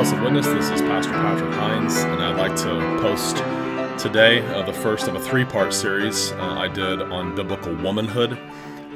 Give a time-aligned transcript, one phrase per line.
[0.00, 0.46] Protestant Witness.
[0.46, 3.36] This is Pastor Patrick Hines, and I'd like to post
[4.02, 8.38] today uh, the first of a three part series uh, I did on biblical womanhood.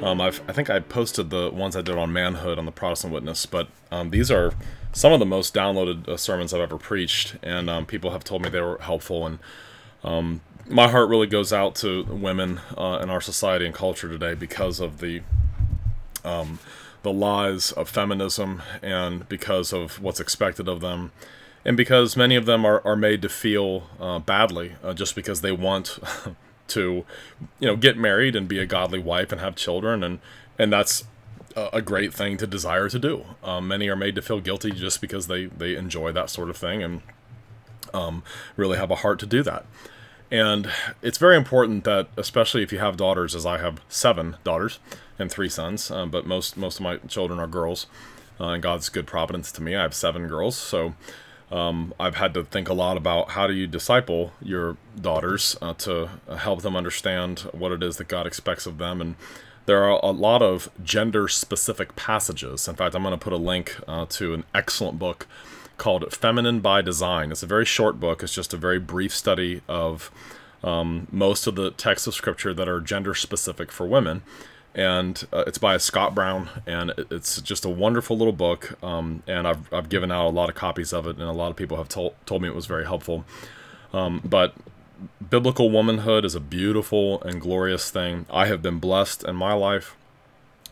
[0.01, 3.45] Um, i think I posted the ones I did on manhood on the Protestant Witness,
[3.45, 4.53] but um, these are
[4.93, 8.41] some of the most downloaded uh, sermons I've ever preached, and um, people have told
[8.41, 9.27] me they were helpful.
[9.27, 9.37] And
[10.03, 14.33] um, my heart really goes out to women uh, in our society and culture today
[14.33, 15.21] because of the
[16.23, 16.57] um,
[17.05, 21.11] the lies of feminism and because of what's expected of them.
[21.63, 25.41] And because many of them are, are made to feel uh, badly uh, just because
[25.41, 25.99] they want
[26.69, 27.05] to
[27.59, 30.03] you know get married and be a godly wife and have children.
[30.03, 30.19] And
[30.57, 31.05] and that's
[31.55, 33.23] a great thing to desire to do.
[33.43, 36.57] Um, many are made to feel guilty just because they they enjoy that sort of
[36.57, 37.01] thing and
[37.93, 38.23] um,
[38.57, 39.63] really have a heart to do that.
[40.31, 40.71] And
[41.03, 44.79] it's very important that especially if you have daughters as i have seven daughters
[45.17, 47.87] and three sons, um, but most most of my children are girls.
[48.39, 49.75] Uh, and God's good providence to me.
[49.75, 50.93] I have seven girls, so
[51.51, 55.73] um, I've had to think a lot about how do you disciple your daughters uh,
[55.75, 58.99] to help them understand what it is that God expects of them.
[58.99, 59.15] And
[59.65, 62.67] there are a lot of gender specific passages.
[62.67, 65.27] In fact, I'm going to put a link uh, to an excellent book
[65.77, 67.31] called Feminine by Design.
[67.31, 70.11] It's a very short book, it's just a very brief study of
[70.63, 74.23] um, most of the texts of Scripture that are gender specific for women
[74.75, 78.77] and uh, it's by Scott Brown, and it's just a wonderful little book.
[78.83, 81.49] Um, and I've, I've given out a lot of copies of it, and a lot
[81.49, 83.23] of people have told told me it was very helpful.
[83.93, 84.53] Um, but
[85.29, 88.25] biblical womanhood is a beautiful and glorious thing.
[88.29, 89.95] I have been blessed in my life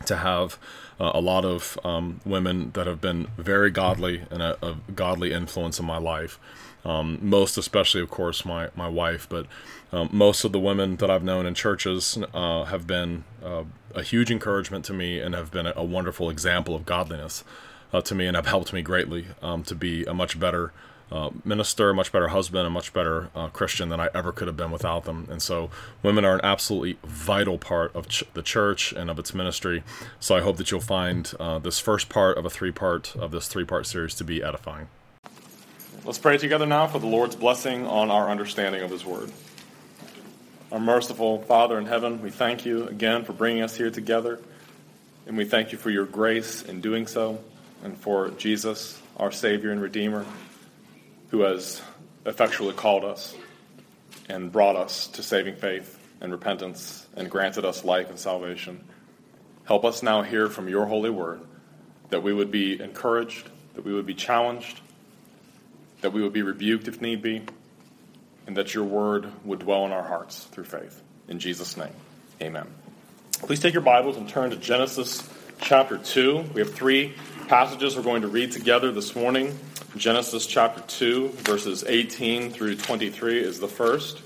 [0.04, 0.58] to have
[1.00, 5.32] uh, a lot of um, women that have been very godly and a, a godly
[5.32, 6.38] influence in my life.
[6.84, 9.46] Um, most especially, of course, my my wife, but
[9.92, 14.02] um, most of the women that I've known in churches uh, have been uh, a
[14.02, 17.44] huge encouragement to me and have been a, a wonderful example of godliness
[17.92, 20.72] uh, to me and have helped me greatly um, to be a much better
[21.12, 24.48] uh, minister, a much better husband, a much better uh, Christian than I ever could
[24.48, 25.28] have been without them.
[25.30, 25.70] And so,
[26.02, 29.84] women are an absolutely vital part of ch- the church and of its ministry.
[30.18, 33.30] So, I hope that you'll find uh, this first part of a three part of
[33.30, 34.88] this three part series to be edifying.
[36.02, 39.30] Let's pray together now for the Lord's blessing on our understanding of His Word.
[40.72, 44.40] Our merciful Father in heaven, we thank you again for bringing us here together.
[45.26, 47.42] And we thank you for your grace in doing so,
[47.82, 50.26] and for Jesus, our Savior and Redeemer,
[51.30, 51.80] who has
[52.26, 53.34] effectually called us
[54.28, 58.84] and brought us to saving faith and repentance and granted us life and salvation.
[59.64, 61.40] Help us now hear from your holy word
[62.10, 64.80] that we would be encouraged, that we would be challenged,
[66.04, 67.40] that we would be rebuked if need be,
[68.46, 71.00] and that your word would dwell in our hearts through faith.
[71.28, 71.94] In Jesus' name,
[72.42, 72.66] amen.
[73.38, 75.26] Please take your Bibles and turn to Genesis
[75.62, 76.50] chapter 2.
[76.52, 77.14] We have three
[77.48, 79.58] passages we're going to read together this morning.
[79.96, 84.20] Genesis chapter 2, verses 18 through 23 is the first.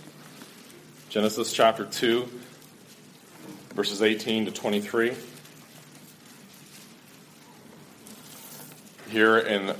[1.10, 2.28] Genesis chapter 2,
[3.76, 5.14] verses 18 to 23.
[9.10, 9.76] Here in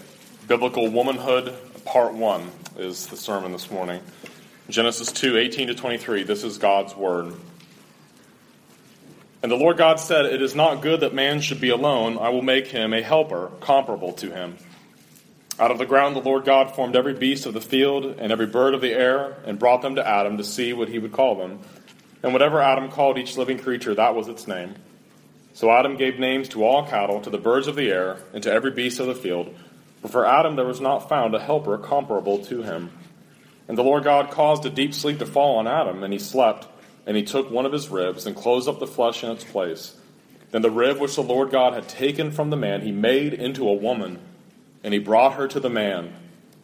[0.47, 1.57] Biblical Womanhood
[1.89, 4.03] part one is the sermon this morning.
[4.69, 6.23] Genesis 2 18 to 23.
[6.23, 7.33] This is God's word.
[9.43, 12.19] And the Lord God said, It is not good that man should be alone.
[12.19, 14.59] I will make him a helper comparable to him.
[15.59, 18.47] Out of the ground the Lord God formed every beast of the field and every
[18.47, 21.37] bird of the air and brought them to Adam to see what he would call
[21.37, 21.59] them.
[22.23, 24.75] And whatever Adam called each living creature, that was its name.
[25.55, 28.53] So Adam gave names to all cattle, to the birds of the air, and to
[28.53, 29.55] every beast of the field.
[30.03, 32.91] But for Adam there was not found a helper comparable to him.
[33.69, 36.67] And the Lord God caused a deep sleep to fall on Adam, and he slept.
[37.07, 39.97] And he took one of his ribs and closed up the flesh in its place.
[40.51, 43.69] Then the rib which the Lord God had taken from the man, he made into
[43.69, 44.19] a woman,
[44.83, 46.15] and he brought her to the man.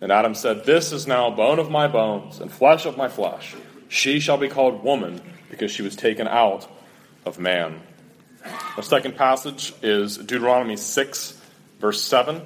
[0.00, 3.54] And Adam said, This is now bone of my bones and flesh of my flesh.
[3.88, 5.20] She shall be called woman,
[5.50, 6.66] because she was taken out
[7.24, 7.80] of man.
[8.76, 11.40] The second passage is Deuteronomy 6,
[11.80, 12.42] verse 7.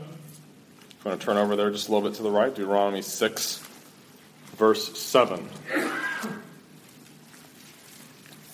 [0.98, 3.62] I'm going to turn over there just a little bit to the right, Deuteronomy 6,
[4.56, 5.48] verse 7.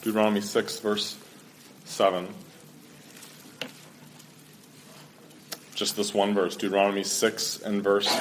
[0.02, 1.16] Deuteronomy 6, verse
[1.86, 2.28] 7.
[5.74, 8.14] Just this one verse, Deuteronomy 6 and verse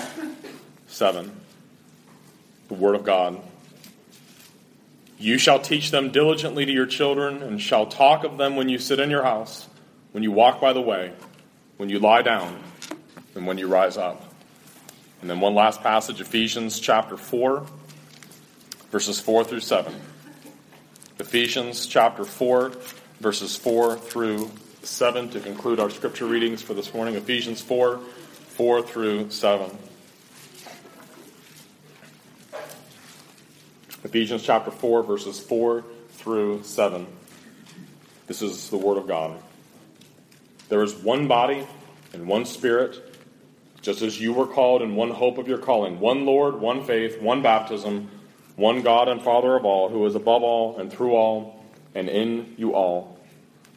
[0.88, 1.30] 7.
[2.70, 3.42] The Word of God.
[5.20, 8.80] You shall teach them diligently to your children, and shall talk of them when you
[8.80, 9.68] sit in your house,
[10.14, 11.12] when you walk by the way,
[11.76, 12.58] when you lie down
[13.36, 14.34] and when you rise up.
[15.22, 17.66] And then one last passage, Ephesians chapter 4,
[18.92, 19.94] verses 4 through 7.
[21.20, 22.74] Ephesians chapter 4,
[23.20, 24.52] verses 4 through
[24.84, 27.16] 7 to conclude our scripture readings for this morning.
[27.16, 29.78] Ephesians 4, 4 through 7.
[34.04, 37.08] Ephesians chapter 4, verses 4 through 7.
[38.28, 39.42] This is the Word of God.
[40.68, 41.66] There is one body
[42.12, 43.13] and one Spirit
[43.84, 47.22] just as you were called in one hope of your calling, one Lord, one faith,
[47.22, 48.10] one baptism,
[48.56, 51.64] one God and Father of all, who is above all and through all
[51.94, 53.20] and in you all.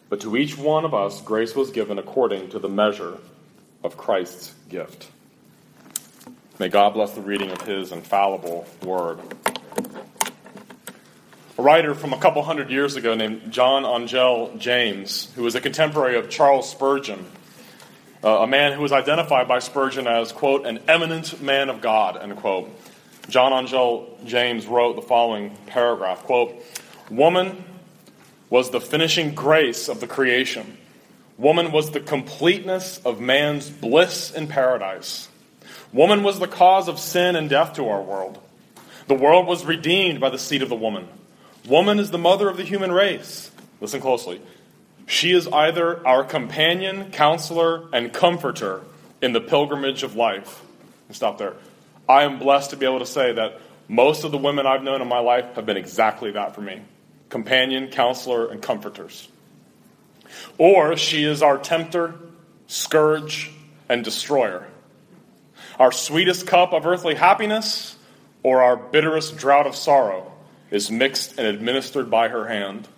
[0.09, 3.19] But to each one of us grace was given according to the measure
[3.83, 5.11] of Christ's gift.
[6.61, 9.19] May God bless the reading of his infallible word.
[11.59, 15.61] A writer from a couple hundred years ago named John Angell James, who was a
[15.61, 17.27] contemporary of Charles Spurgeon,
[18.27, 22.17] uh, a man who was identified by Spurgeon as, quote, an eminent man of God,
[22.21, 22.69] end quote.
[23.29, 26.61] John Angell James wrote the following paragraph, quote,
[27.09, 27.65] Woman
[28.51, 30.77] was the finishing grace of the creation.
[31.39, 35.29] Woman was the completeness of man's bliss in paradise.
[35.93, 38.41] Woman was the cause of sin and death to our world.
[39.07, 41.07] The world was redeemed by the seed of the woman.
[41.65, 43.53] Woman is the mother of the human race.
[43.81, 44.41] Listen closely.
[45.07, 48.83] She is either our companion, counselor, and comforter
[49.23, 50.63] in the pilgrimage of life.
[51.11, 51.55] Stop there.
[52.09, 55.01] I am blessed to be able to say that most of the women I've known
[55.01, 56.83] in my life have been exactly that for me
[57.29, 59.29] companion, counselor, and comforters.
[60.59, 62.15] Or she is our tempter,
[62.67, 63.51] scourge,
[63.89, 64.67] and destroyer.
[65.79, 67.97] Our sweetest cup of earthly happiness
[68.43, 70.33] or our bitterest drought of sorrow
[70.71, 72.89] is mixed and administered by her hand.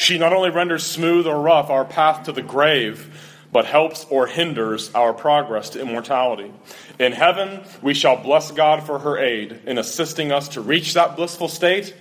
[0.00, 4.26] She not only renders smooth or rough our path to the grave, but helps or
[4.26, 6.50] hinders our progress to immortality.
[6.98, 11.16] In heaven, we shall bless God for her aid in assisting us to reach that
[11.16, 11.94] blissful state,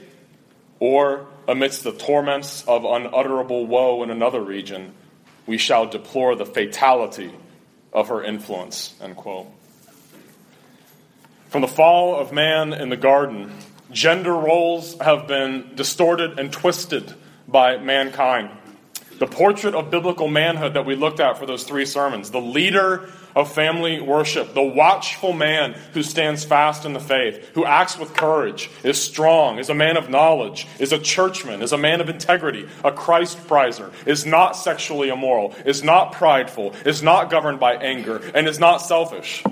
[0.79, 4.93] or amidst the torments of unutterable woe in another region,
[5.45, 7.33] we shall deplore the fatality
[7.91, 8.95] of her influence.
[9.01, 9.47] End quote.
[11.49, 13.51] From the fall of man in the garden,
[13.91, 17.13] Gender roles have been distorted and twisted
[17.51, 18.49] by mankind.
[19.19, 23.09] The portrait of biblical manhood that we looked at for those three sermons, the leader
[23.35, 28.15] of family worship, the watchful man who stands fast in the faith, who acts with
[28.15, 32.07] courage, is strong, is a man of knowledge, is a churchman, is a man of
[32.07, 37.75] integrity, a Christ prizer, is not sexually immoral, is not prideful, is not governed by
[37.75, 39.43] anger, and is not selfish.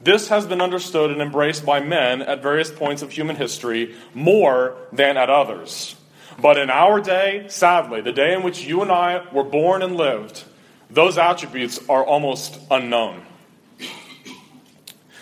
[0.00, 4.76] This has been understood and embraced by men at various points of human history more
[4.90, 5.96] than at others.
[6.38, 9.96] But in our day, sadly, the day in which you and I were born and
[9.96, 10.44] lived,
[10.90, 13.22] those attributes are almost unknown.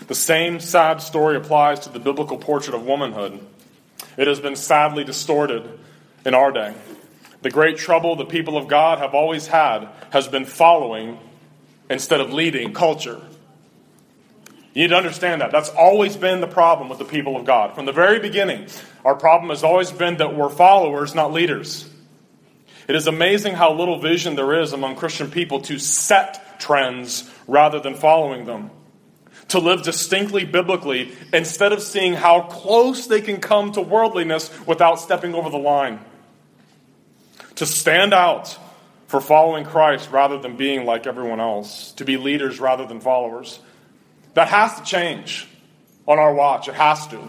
[0.07, 3.41] The same sad story applies to the biblical portrait of womanhood.
[4.17, 5.79] It has been sadly distorted
[6.27, 6.75] in our day.
[7.43, 11.19] The great trouble the people of God have always had has been following
[11.89, 13.21] instead of leading culture.
[14.75, 15.53] You need to understand that.
[15.53, 17.75] That's always been the problem with the people of God.
[17.75, 18.67] From the very beginning,
[19.05, 21.89] our problem has always been that we're followers, not leaders.
[22.89, 27.81] It is amazing how little vision there is among Christian people to set trends rather
[27.81, 28.71] than following them.
[29.49, 35.01] To live distinctly biblically instead of seeing how close they can come to worldliness without
[35.01, 36.01] stepping over the line.
[37.57, 38.59] To stand out
[39.07, 41.93] for following Christ rather than being like everyone else.
[41.93, 43.61] To be leaders rather than followers.
[44.33, 45.47] That has to change
[46.09, 46.69] on our watch.
[46.69, 47.21] It has to.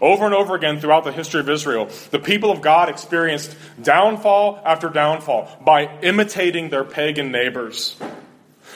[0.00, 4.60] Over and over again throughout the history of Israel, the people of God experienced downfall
[4.64, 7.98] after downfall by imitating their pagan neighbors.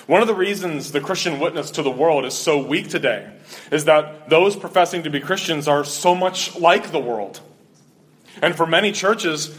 [0.06, 3.30] One of the reasons the Christian witness to the world is so weak today
[3.70, 7.40] is that those professing to be Christians are so much like the world.
[8.42, 9.56] And for many churches,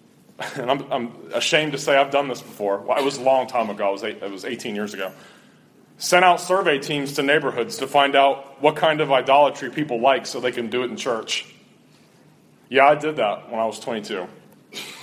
[0.54, 2.78] and I'm, I'm ashamed to say I've done this before.
[2.78, 5.12] Well, it was a long time ago, it was, eight, it was 18 years ago
[5.98, 10.26] sent out survey teams to neighborhoods to find out what kind of idolatry people like
[10.26, 11.44] so they can do it in church.
[12.68, 14.26] Yeah, I did that when I was 22.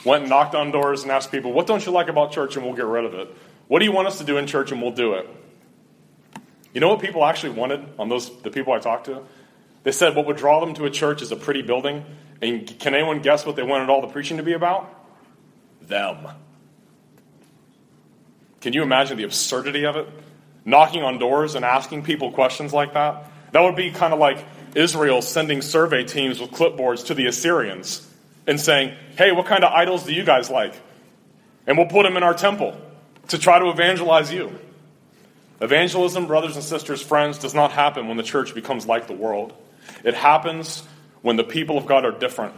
[0.06, 2.56] Went and knocked on doors and asked people, What don't you like about church?
[2.56, 3.36] And we'll get rid of it.
[3.68, 4.72] What do you want us to do in church?
[4.72, 5.28] And we'll do it.
[6.74, 9.24] You know what people actually wanted on those the people I talked to?
[9.84, 12.06] They said what would draw them to a church is a pretty building.
[12.42, 14.92] And can anyone guess what they wanted all the preaching to be about?
[15.82, 16.28] Them.
[18.62, 20.08] Can you imagine the absurdity of it?
[20.66, 23.32] Knocking on doors and asking people questions like that.
[23.52, 24.44] That would be kind of like
[24.74, 28.06] Israel sending survey teams with clipboards to the Assyrians
[28.48, 30.74] and saying, hey, what kind of idols do you guys like?
[31.68, 32.80] And we'll put them in our temple
[33.30, 34.60] to try to evangelize you.
[35.62, 39.54] Evangelism, brothers and sisters, friends, does not happen when the church becomes like the world.
[40.04, 40.84] It happens
[41.22, 42.54] when the people of God are different,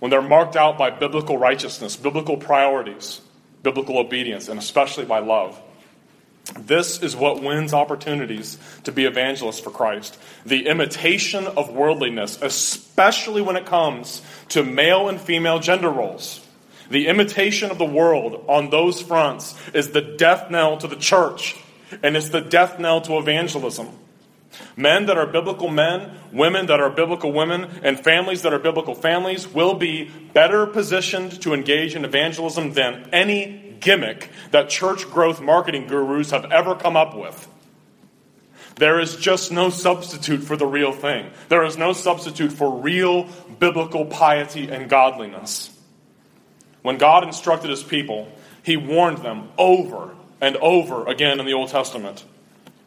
[0.00, 3.20] when they're marked out by biblical righteousness, biblical priorities,
[3.62, 5.60] biblical obedience, and especially by love.
[6.56, 10.18] This is what wins opportunities to be evangelists for Christ.
[10.46, 16.44] The imitation of worldliness, especially when it comes to male and female gender roles.
[16.90, 21.54] The imitation of the world on those fronts is the death knell to the church,
[22.02, 23.88] and it's the death knell to evangelism.
[24.74, 28.94] Men that are biblical men, women that are biblical women, and families that are biblical
[28.94, 35.40] families will be better positioned to engage in evangelism than any gimmick that church growth
[35.40, 37.48] marketing gurus have ever come up with.
[38.76, 41.30] There is just no substitute for the real thing.
[41.48, 45.70] There is no substitute for real biblical piety and godliness.
[46.82, 48.30] When God instructed his people,
[48.62, 52.24] he warned them over and over again in the Old Testament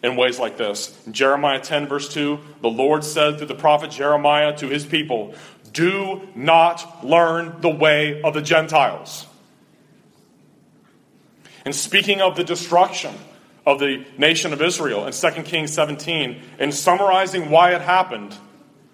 [0.02, 0.98] in ways like this.
[1.06, 5.36] In Jeremiah 10, verse 2, the Lord said through the prophet Jeremiah to his people,
[5.74, 9.26] Do not learn the way of the Gentiles.
[11.66, 13.14] And speaking of the destruction
[13.66, 18.36] of the nation of Israel in 2 Kings 17, in summarizing why it happened,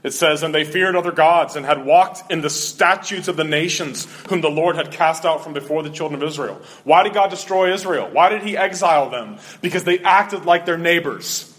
[0.04, 3.44] it says, And they feared other gods and had walked in the statutes of the
[3.44, 6.62] nations whom the Lord had cast out from before the children of Israel.
[6.84, 8.10] Why did God destroy Israel?
[8.12, 9.38] Why did he exile them?
[9.62, 11.54] Because they acted like their neighbors.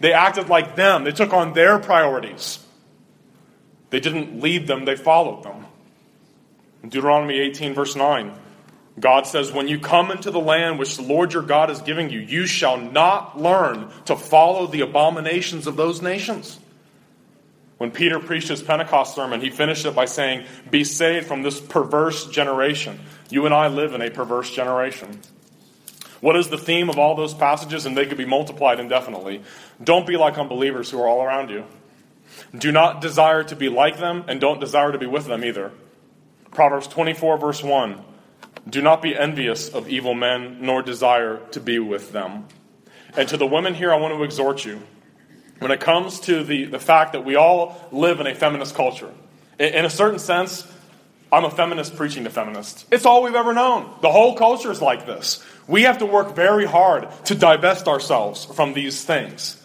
[0.00, 1.04] They acted like them.
[1.04, 2.58] They took on their priorities.
[3.90, 5.64] They didn't lead them, they followed them.
[6.82, 8.32] In Deuteronomy 18, verse 9,
[8.98, 12.10] God says, When you come into the land which the Lord your God is giving
[12.10, 16.58] you, you shall not learn to follow the abominations of those nations.
[17.78, 21.60] When Peter preached his Pentecost sermon, he finished it by saying, Be saved from this
[21.60, 22.98] perverse generation.
[23.28, 25.20] You and I live in a perverse generation.
[26.22, 27.84] What is the theme of all those passages?
[27.84, 29.42] And they could be multiplied indefinitely.
[29.82, 31.64] Don't be like unbelievers who are all around you.
[32.56, 35.72] Do not desire to be like them, and don't desire to be with them either.
[36.52, 38.02] Proverbs 24, verse 1
[38.68, 42.46] Do not be envious of evil men, nor desire to be with them.
[43.16, 44.82] And to the women here, I want to exhort you
[45.58, 49.12] when it comes to the, the fact that we all live in a feminist culture.
[49.58, 50.70] In, in a certain sense,
[51.32, 52.84] I'm a feminist preaching to feminists.
[52.90, 53.90] It's all we've ever known.
[54.02, 55.44] The whole culture is like this.
[55.66, 59.60] We have to work very hard to divest ourselves from these things.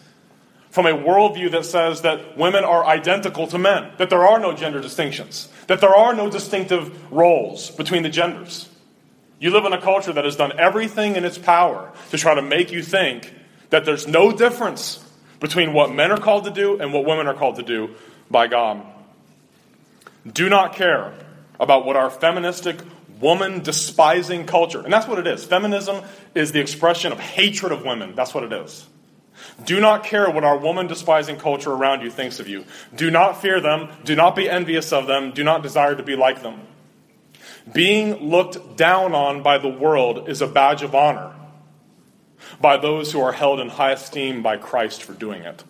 [0.72, 4.54] From a worldview that says that women are identical to men, that there are no
[4.54, 8.70] gender distinctions, that there are no distinctive roles between the genders.
[9.42, 12.44] You live in a culture that has done everything in its power to try to
[12.44, 13.34] make you think
[13.72, 15.04] that there's no difference
[15.40, 17.96] between what men are called to do and what women are called to do
[18.30, 18.86] by God.
[20.32, 21.16] Do not care
[21.60, 22.82] about what our feministic,
[23.20, 25.44] woman despising culture, and that's what it is.
[25.44, 26.04] Feminism
[26.36, 28.14] is the expression of hatred of women.
[28.14, 28.86] That's what it is.
[29.66, 32.64] Do not care what our woman despising culture around you thinks of you.
[32.96, 33.90] Do not fear them.
[34.04, 35.32] Do not be envious of them.
[35.32, 36.62] Do not desire to be like them.
[37.74, 41.34] Being looked down on by the world is a badge of honor
[42.60, 45.64] by those who are held in high esteem by Christ for doing it.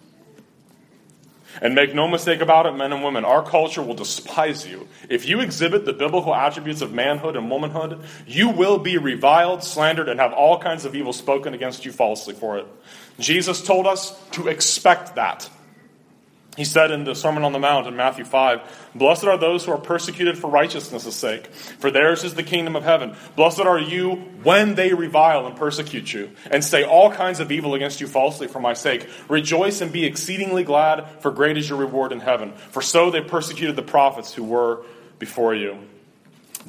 [1.62, 4.88] And make no mistake about it, men and women, our culture will despise you.
[5.10, 10.08] If you exhibit the biblical attributes of manhood and womanhood, you will be reviled, slandered,
[10.08, 12.67] and have all kinds of evil spoken against you falsely for it.
[13.20, 15.50] Jesus told us to expect that.
[16.58, 19.72] He said in the Sermon on the Mount in Matthew 5, Blessed are those who
[19.72, 23.15] are persecuted for righteousness' sake, for theirs is the kingdom of heaven.
[23.38, 27.74] Blessed are you when they revile and persecute you, and say all kinds of evil
[27.74, 29.08] against you falsely for my sake.
[29.29, 32.51] Rejoice and be exceedingly glad, for great is your reward in heaven.
[32.72, 34.84] For so they persecuted the prophets who were
[35.20, 35.77] before you.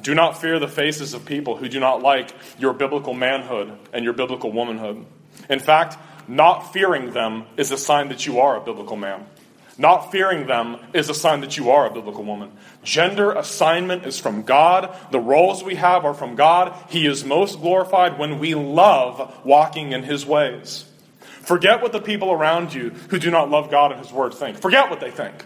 [0.01, 4.05] Do not fear the faces of people who do not like your biblical manhood and
[4.05, 5.05] your biblical womanhood.
[5.49, 5.97] In fact,
[6.27, 9.25] not fearing them is a sign that you are a biblical man.
[9.77, 12.51] Not fearing them is a sign that you are a biblical woman.
[12.83, 14.95] Gender assignment is from God.
[15.11, 16.75] The roles we have are from God.
[16.89, 20.85] He is most glorified when we love walking in His ways.
[21.41, 24.59] Forget what the people around you who do not love God and His Word think.
[24.59, 25.45] Forget what they think.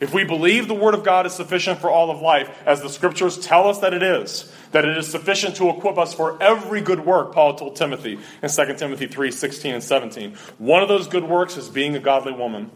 [0.00, 2.88] If we believe the Word of God is sufficient for all of life, as the
[2.88, 6.80] Scriptures tell us that it is, that it is sufficient to equip us for every
[6.80, 10.34] good work, Paul told Timothy in 2 Timothy 3 16 and 17.
[10.58, 12.70] One of those good works is being a godly woman.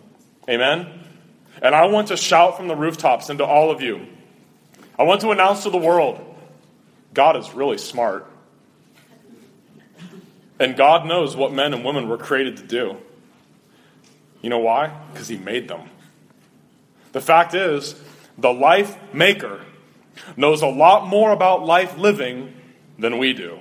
[0.49, 1.01] Amen?
[1.63, 4.07] And I want to shout from the rooftops into all of you.
[4.99, 6.21] I want to announce to the world
[7.13, 8.31] God is really smart.
[10.59, 12.97] And God knows what men and women were created to do.
[14.43, 14.89] You know why?
[15.13, 15.89] Because He made them.
[17.13, 17.95] The fact is,
[18.37, 19.61] the life maker
[20.37, 22.53] knows a lot more about life living
[22.99, 23.59] than we do.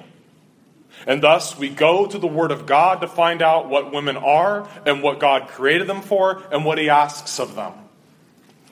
[1.05, 4.67] And thus, we go to the Word of God to find out what women are
[4.85, 7.73] and what God created them for and what He asks of them.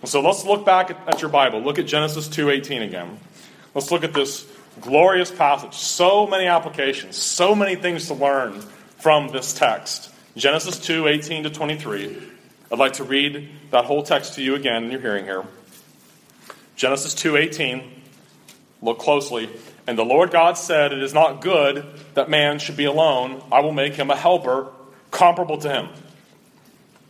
[0.04, 1.62] So let's look back at your Bible.
[1.62, 3.20] Look at Genesis 2:18 again.
[3.76, 4.46] Let's look at this
[4.80, 5.76] glorious passage.
[5.76, 8.62] So many applications, so many things to learn
[8.98, 10.10] from this text.
[10.36, 12.18] Genesis 2:18 to 23.
[12.72, 15.44] I'd like to read that whole text to you again in your hearing here.
[16.76, 17.84] Genesis 2:18.
[18.82, 19.50] Look closely.
[19.88, 23.44] And the Lord God said, It is not good that man should be alone.
[23.52, 24.68] I will make him a helper
[25.10, 25.90] comparable to him.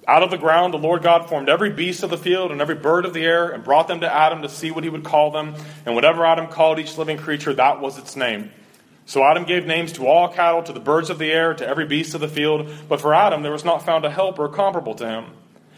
[0.07, 2.75] Out of the ground, the Lord God formed every beast of the field and every
[2.75, 5.31] bird of the air and brought them to Adam to see what he would call
[5.31, 5.55] them.
[5.85, 8.51] And whatever Adam called each living creature, that was its name.
[9.05, 11.85] So Adam gave names to all cattle, to the birds of the air, to every
[11.85, 12.71] beast of the field.
[12.89, 15.25] But for Adam, there was not found a helper comparable to him.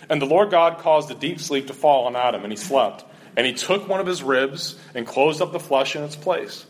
[0.10, 3.04] And the Lord God caused a deep sleep to fall on Adam, and he slept.
[3.36, 6.66] And he took one of his ribs and closed up the flesh in its place.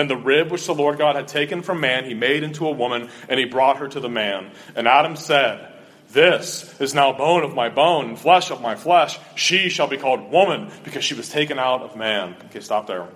[0.00, 2.70] Then the rib which the Lord God had taken from man, he made into a
[2.70, 4.50] woman, and he brought her to the man.
[4.74, 5.74] And Adam said,
[6.10, 9.18] This is now bone of my bone and flesh of my flesh.
[9.34, 12.34] She shall be called woman, because she was taken out of man.
[12.46, 13.08] Okay, stop there.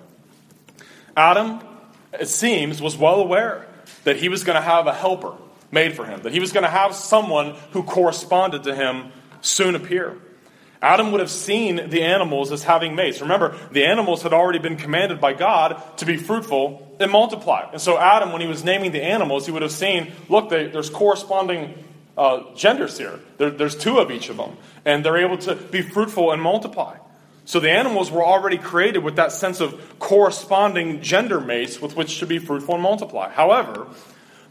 [1.16, 1.60] Adam,
[2.20, 3.66] it seems, was well aware
[4.02, 5.32] that he was going to have a helper
[5.70, 9.10] made for him, that he was going to have someone who corresponded to him
[9.40, 10.18] soon appear.
[10.84, 13.22] Adam would have seen the animals as having mates.
[13.22, 17.70] Remember, the animals had already been commanded by God to be fruitful and multiply.
[17.72, 20.66] And so, Adam, when he was naming the animals, he would have seen look, they,
[20.66, 21.82] there's corresponding
[22.18, 23.18] uh, genders here.
[23.38, 24.58] There, there's two of each of them.
[24.84, 26.98] And they're able to be fruitful and multiply.
[27.46, 32.18] So, the animals were already created with that sense of corresponding gender mates with which
[32.18, 33.30] to be fruitful and multiply.
[33.30, 33.86] However,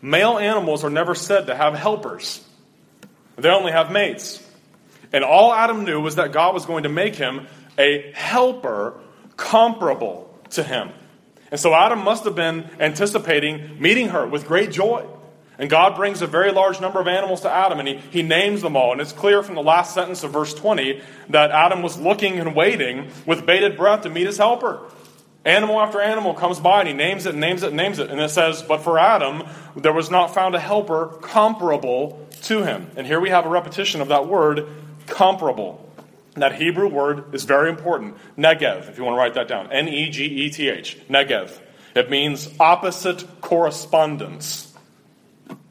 [0.01, 2.43] male animals are never said to have helpers,
[3.35, 4.42] they only have mates.
[5.13, 8.99] And all Adam knew was that God was going to make him a helper
[9.37, 10.89] comparable to him.
[11.51, 15.05] And so Adam must have been anticipating meeting her with great joy.
[15.59, 18.63] And God brings a very large number of animals to Adam, and he, he names
[18.63, 18.91] them all.
[18.91, 22.55] And it's clear from the last sentence of verse 20 that Adam was looking and
[22.55, 24.81] waiting with bated breath to meet his helper.
[25.45, 28.09] Animal after animal comes by, and he names it names it names it.
[28.09, 29.43] And it says, But for Adam,
[29.75, 32.89] there was not found a helper comparable to him.
[32.95, 34.67] And here we have a repetition of that word
[35.07, 35.79] comparable.
[36.35, 38.17] That Hebrew word is very important.
[38.37, 39.71] neged, if you want to write that down.
[39.71, 40.97] N E G E T H.
[41.09, 41.59] neged.
[41.95, 44.73] It means opposite correspondence.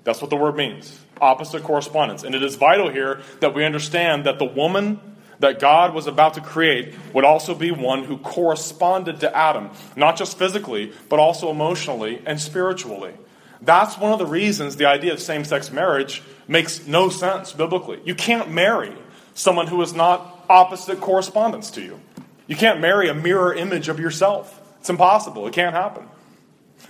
[0.04, 0.98] That's what the word means.
[1.20, 2.22] Opposite correspondence.
[2.22, 5.00] And it is vital here that we understand that the woman
[5.40, 10.16] that God was about to create would also be one who corresponded to Adam, not
[10.16, 13.12] just physically, but also emotionally and spiritually.
[13.60, 18.00] That's one of the reasons the idea of same sex marriage makes no sense biblically.
[18.04, 18.92] You can't marry
[19.34, 22.00] someone who is not opposite correspondence to you.
[22.46, 24.60] You can't marry a mirror image of yourself.
[24.80, 25.46] It's impossible.
[25.46, 26.08] It can't happen.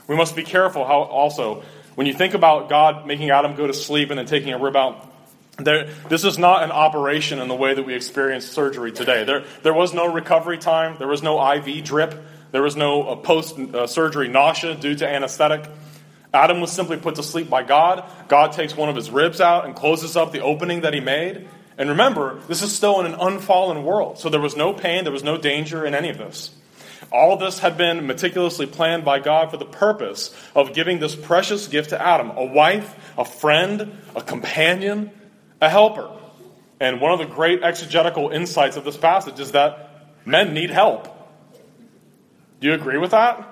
[0.07, 1.63] We must be careful how also,
[1.95, 4.77] when you think about God making Adam go to sleep and then taking a rib
[4.77, 5.09] out,
[5.59, 9.25] there, this is not an operation in the way that we experience surgery today.
[9.25, 12.15] There, there was no recovery time, there was no IV drip,
[12.51, 15.69] there was no uh, post uh, surgery nausea due to anesthetic.
[16.35, 18.05] Adam was simply put to sleep by God.
[18.29, 21.47] God takes one of his ribs out and closes up the opening that he made.
[21.79, 25.13] And remember, this is still in an unfallen world, so there was no pain, there
[25.13, 26.51] was no danger in any of this.
[27.11, 31.15] All of this had been meticulously planned by God for the purpose of giving this
[31.15, 35.11] precious gift to Adam a wife, a friend, a companion,
[35.61, 36.11] a helper.
[36.81, 41.09] And one of the great exegetical insights of this passage is that men need help.
[42.61, 43.49] Do you agree with that?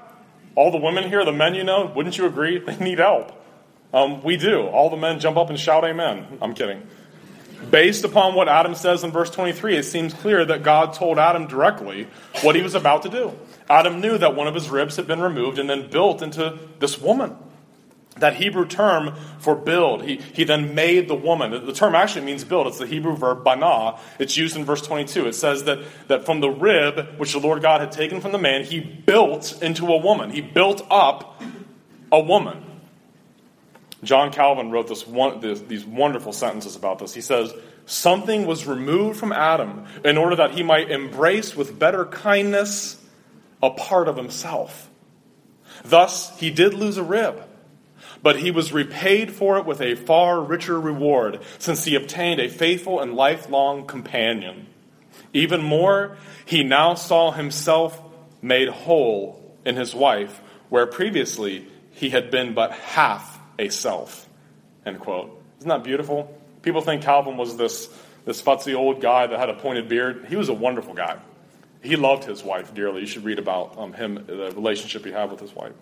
[0.55, 2.59] All the women here, the men you know, wouldn't you agree?
[2.65, 3.33] They need help.
[3.93, 4.63] Um, we do.
[4.63, 6.39] All the men jump up and shout amen.
[6.41, 6.87] I'm kidding.
[7.69, 11.47] Based upon what Adam says in verse 23, it seems clear that God told Adam
[11.47, 12.09] directly
[12.43, 13.37] what he was about to do.
[13.69, 17.01] Adam knew that one of his ribs had been removed and then built into this
[17.01, 17.37] woman.
[18.17, 21.65] That Hebrew term for build, he, he then made the woman.
[21.65, 22.67] The term actually means build.
[22.67, 23.99] It's the Hebrew verb bana.
[24.19, 25.29] It's used in verse 22.
[25.29, 28.39] It says that, that from the rib, which the Lord God had taken from the
[28.39, 30.31] man, he built into a woman.
[30.31, 31.41] He built up
[32.11, 32.70] a woman.
[34.03, 37.13] John Calvin wrote this one, this, these wonderful sentences about this.
[37.13, 37.53] He says,
[37.87, 43.03] Something was removed from Adam in order that he might embrace with better kindness
[43.63, 44.89] a part of himself.
[45.85, 47.43] Thus, he did lose a rib,
[48.23, 52.49] but he was repaid for it with a far richer reward, since he obtained a
[52.49, 54.67] faithful and lifelong companion.
[55.33, 58.01] Even more, he now saw himself
[58.41, 64.29] made whole in his wife, where previously he had been but half a self.
[64.85, 65.41] End quote.
[65.59, 66.35] Isn't that beautiful?
[66.63, 67.89] People think Calvin was this,
[68.25, 70.27] this futzy old guy that had a pointed beard.
[70.29, 71.19] He was a wonderful guy.
[71.83, 73.03] He loved his wife dearly.
[73.03, 75.73] You should read about um, him, the relationship he had with his wife.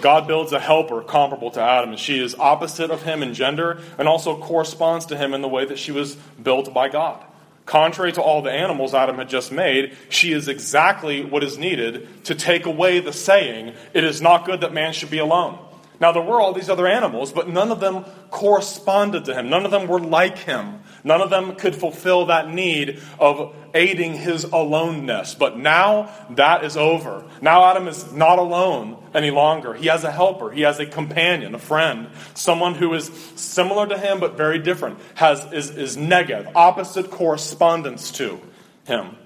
[0.00, 3.80] God builds a helper comparable to Adam, and she is opposite of him in gender
[3.98, 7.24] and also corresponds to him in the way that she was built by God.
[7.66, 12.24] Contrary to all the animals Adam had just made, she is exactly what is needed
[12.24, 15.58] to take away the saying, It is not good that man should be alone.
[16.04, 19.48] Now, there were all these other animals, but none of them corresponded to him.
[19.48, 20.80] None of them were like him.
[21.02, 25.34] None of them could fulfill that need of aiding his aloneness.
[25.34, 27.24] But now that is over.
[27.40, 29.72] Now Adam is not alone any longer.
[29.72, 33.96] He has a helper, he has a companion, a friend, someone who is similar to
[33.96, 38.42] him but very different, has, is, is neged, opposite correspondence to
[38.84, 39.16] him.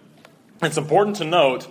[0.62, 1.66] It's important to note,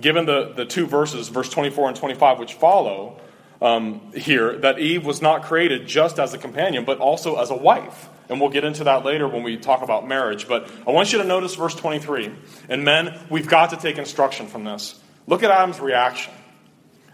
[0.00, 3.20] given the, the two verses, verse 24 and 25, which follow
[3.60, 7.56] um, here, that Eve was not created just as a companion, but also as a
[7.56, 8.08] wife.
[8.28, 10.46] And we'll get into that later when we talk about marriage.
[10.46, 12.30] But I want you to notice verse 23.
[12.68, 15.00] And men, we've got to take instruction from this.
[15.26, 16.32] Look at Adam's reaction.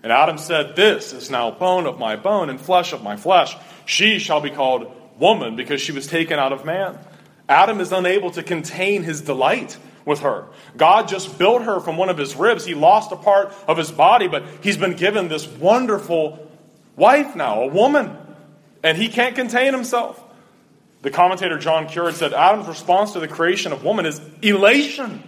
[0.03, 3.57] And Adam said, This is now bone of my bone and flesh of my flesh.
[3.87, 6.99] She shall be called woman because she was taken out of man.
[7.49, 10.47] Adam is unable to contain his delight with her.
[10.77, 12.65] God just built her from one of his ribs.
[12.65, 16.51] He lost a part of his body, but he's been given this wonderful
[16.97, 18.17] wife now, a woman.
[18.83, 20.23] And he can't contain himself.
[21.03, 25.23] The commentator John Currid said Adam's response to the creation of woman is elation.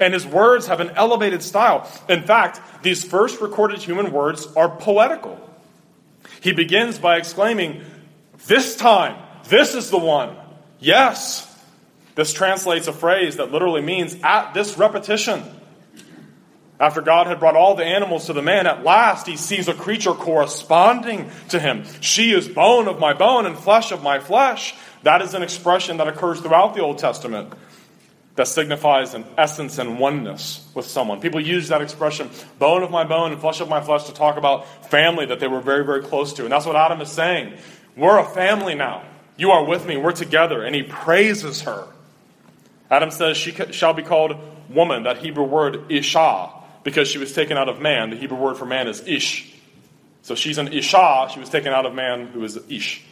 [0.00, 1.90] And his words have an elevated style.
[2.08, 5.38] In fact, these first recorded human words are poetical.
[6.40, 7.82] He begins by exclaiming,
[8.46, 10.36] This time, this is the one.
[10.78, 11.45] Yes,
[12.16, 15.44] this translates a phrase that literally means at this repetition.
[16.80, 19.74] After God had brought all the animals to the man, at last he sees a
[19.74, 21.84] creature corresponding to him.
[22.00, 24.74] She is bone of my bone and flesh of my flesh.
[25.02, 27.52] That is an expression that occurs throughout the Old Testament
[28.34, 31.20] that signifies an essence and oneness with someone.
[31.20, 34.36] People use that expression, bone of my bone and flesh of my flesh, to talk
[34.36, 36.44] about family that they were very, very close to.
[36.44, 37.54] And that's what Adam is saying.
[37.96, 39.04] We're a family now.
[39.38, 39.96] You are with me.
[39.96, 40.62] We're together.
[40.62, 41.88] And he praises her.
[42.90, 44.36] Adam says she shall be called
[44.68, 46.50] woman, that Hebrew word isha,
[46.84, 48.10] because she was taken out of man.
[48.10, 49.52] The Hebrew word for man is ish.
[50.22, 53.04] So she's an isha, she was taken out of man who is ish.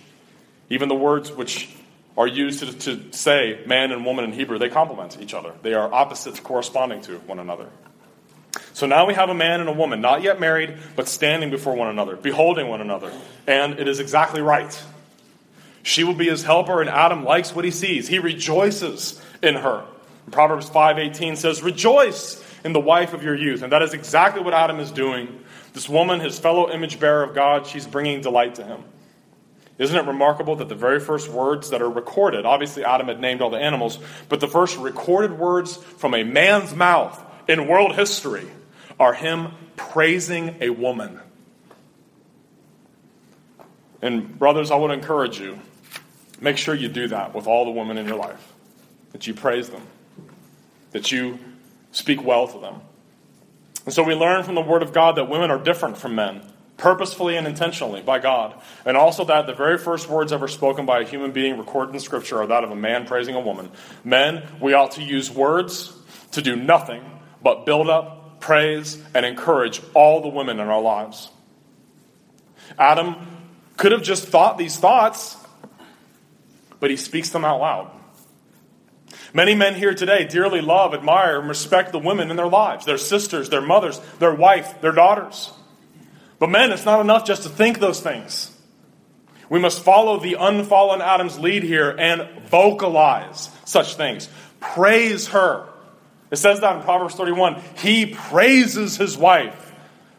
[0.70, 1.68] Even the words which
[2.16, 5.52] are used to, to say man and woman in Hebrew, they complement each other.
[5.62, 7.68] They are opposites corresponding to one another.
[8.72, 11.74] So now we have a man and a woman, not yet married, but standing before
[11.74, 13.12] one another, beholding one another.
[13.46, 14.82] And it is exactly right.
[15.82, 18.08] She will be his helper, and Adam likes what he sees.
[18.08, 19.84] He rejoices in her.
[20.30, 24.54] Proverbs 5:18 says, "Rejoice in the wife of your youth." And that is exactly what
[24.54, 25.40] Adam is doing.
[25.72, 28.84] This woman, his fellow image bearer of God, she's bringing delight to him.
[29.76, 33.42] Isn't it remarkable that the very first words that are recorded, obviously Adam had named
[33.42, 38.46] all the animals, but the first recorded words from a man's mouth in world history
[39.00, 41.20] are him praising a woman.
[44.00, 45.58] And brothers, I would encourage you,
[46.40, 48.53] make sure you do that with all the women in your life
[49.14, 49.82] that you praise them,
[50.90, 51.38] that you
[51.92, 52.80] speak well to them.
[53.84, 56.42] And so we learn from the Word of God that women are different from men,
[56.78, 58.60] purposefully and intentionally by God.
[58.84, 62.00] And also that the very first words ever spoken by a human being recorded in
[62.00, 63.70] Scripture are that of a man praising a woman.
[64.02, 65.96] Men, we ought to use words
[66.32, 67.04] to do nothing
[67.40, 71.30] but build up, praise, and encourage all the women in our lives.
[72.76, 73.14] Adam
[73.76, 75.36] could have just thought these thoughts,
[76.80, 77.90] but he speaks them out loud.
[79.34, 82.96] Many men here today dearly love, admire, and respect the women in their lives their
[82.96, 85.52] sisters, their mothers, their wife, their daughters.
[86.38, 88.50] But men, it's not enough just to think those things.
[89.50, 94.28] We must follow the unfallen Adam's lead here and vocalize such things.
[94.60, 95.68] Praise her.
[96.30, 97.60] It says that in Proverbs 31.
[97.76, 99.72] He praises his wife.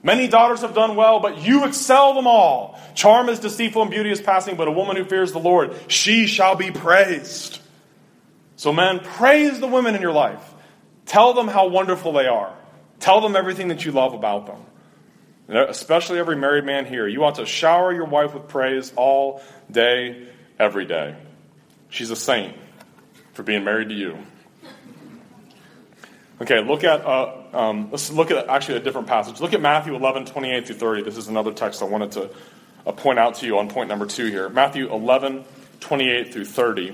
[0.03, 2.79] Many daughters have done well, but you excel them all.
[2.93, 6.27] Charm is deceitful and beauty is passing, but a woman who fears the Lord, she
[6.27, 7.59] shall be praised.
[8.55, 10.53] So, men, praise the women in your life.
[11.05, 12.55] Tell them how wonderful they are.
[12.99, 14.59] Tell them everything that you love about them.
[15.47, 17.07] Especially every married man here.
[17.07, 21.15] You want to shower your wife with praise all day, every day.
[21.89, 22.55] She's a saint
[23.33, 24.17] for being married to you.
[26.41, 29.39] Okay, look at uh, um, let's look at actually a different passage.
[29.39, 31.03] Look at Matthew 11, 28 through 30.
[31.03, 32.29] This is another text I wanted to
[32.85, 34.49] uh, point out to you on point number two here.
[34.49, 35.45] Matthew 11,
[35.79, 36.93] 28 through 30.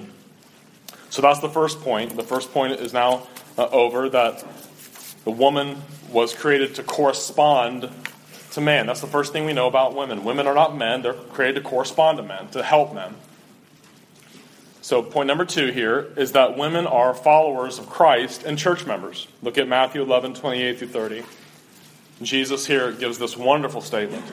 [1.12, 2.16] So that's the first point.
[2.16, 4.46] The first point is now uh, over that
[5.26, 7.90] the woman was created to correspond
[8.52, 8.88] to man.
[8.88, 10.24] That's the first thing we know about women.
[10.24, 13.14] Women are not men, they're created to correspond to men, to help men.
[14.82, 19.28] So, point number two here is that women are followers of Christ and church members.
[19.44, 21.24] Look at Matthew 11, 28 through 30.
[22.22, 24.24] Jesus here gives this wonderful statement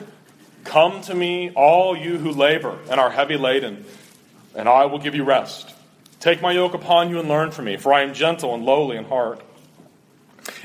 [0.63, 3.83] Come to me, all you who labor and are heavy laden,
[4.55, 5.75] and I will give you rest.
[6.19, 8.97] Take my yoke upon you and learn from me, for I am gentle and lowly
[8.97, 9.41] in heart,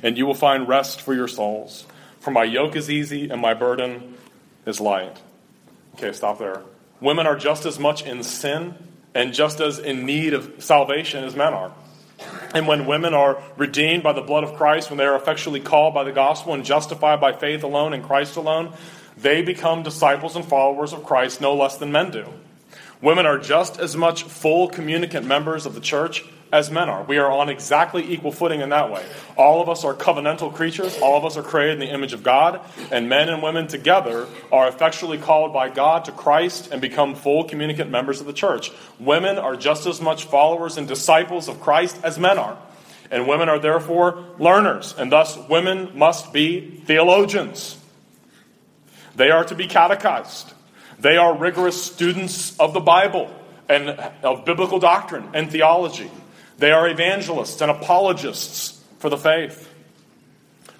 [0.02, 1.86] and you will find rest for your souls.
[2.18, 4.14] For my yoke is easy and my burden
[4.66, 5.20] is light.
[5.94, 6.62] Okay, stop there.
[7.00, 8.74] Women are just as much in sin
[9.14, 11.72] and just as in need of salvation as men are.
[12.54, 15.94] And when women are redeemed by the blood of Christ, when they are effectually called
[15.94, 18.72] by the gospel and justified by faith alone in Christ alone,
[19.16, 22.26] they become disciples and followers of Christ no less than men do.
[23.00, 27.02] Women are just as much full communicant members of the church as men are.
[27.02, 29.04] We are on exactly equal footing in that way.
[29.36, 30.96] All of us are covenantal creatures.
[31.02, 32.60] All of us are created in the image of God.
[32.92, 37.42] And men and women together are effectually called by God to Christ and become full
[37.42, 38.70] communicant members of the church.
[39.00, 42.56] Women are just as much followers and disciples of Christ as men are.
[43.10, 44.94] And women are therefore learners.
[44.96, 47.78] And thus, women must be theologians.
[49.16, 50.53] They are to be catechized.
[51.04, 53.30] They are rigorous students of the Bible
[53.68, 53.90] and
[54.22, 56.10] of biblical doctrine and theology.
[56.56, 59.70] They are evangelists and apologists for the faith.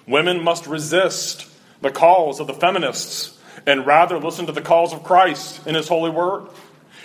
[0.07, 1.47] Women must resist
[1.79, 5.87] the calls of the feminists and rather listen to the calls of Christ in His
[5.87, 6.47] holy word.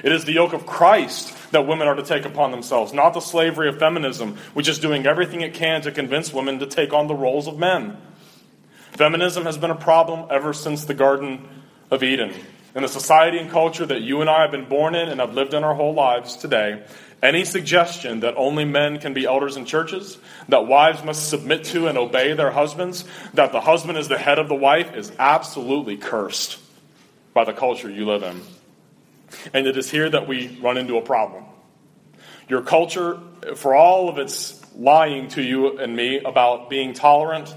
[0.02, 3.20] It is the yoke of Christ that women are to take upon themselves, not the
[3.20, 7.06] slavery of feminism, which is doing everything it can to convince women to take on
[7.06, 7.98] the roles of men.
[8.92, 11.46] Feminism has been a problem ever since the Garden
[11.90, 12.32] of Eden.
[12.74, 15.34] In the society and culture that you and I have been born in and have
[15.34, 16.84] lived in our whole lives today,
[17.22, 20.16] any suggestion that only men can be elders in churches,
[20.48, 23.04] that wives must submit to and obey their husbands,
[23.34, 26.58] that the husband is the head of the wife, is absolutely cursed
[27.34, 28.40] by the culture you live in.
[29.52, 31.44] And it is here that we run into a problem.
[32.48, 33.20] Your culture,
[33.56, 37.54] for all of its lying to you and me about being tolerant,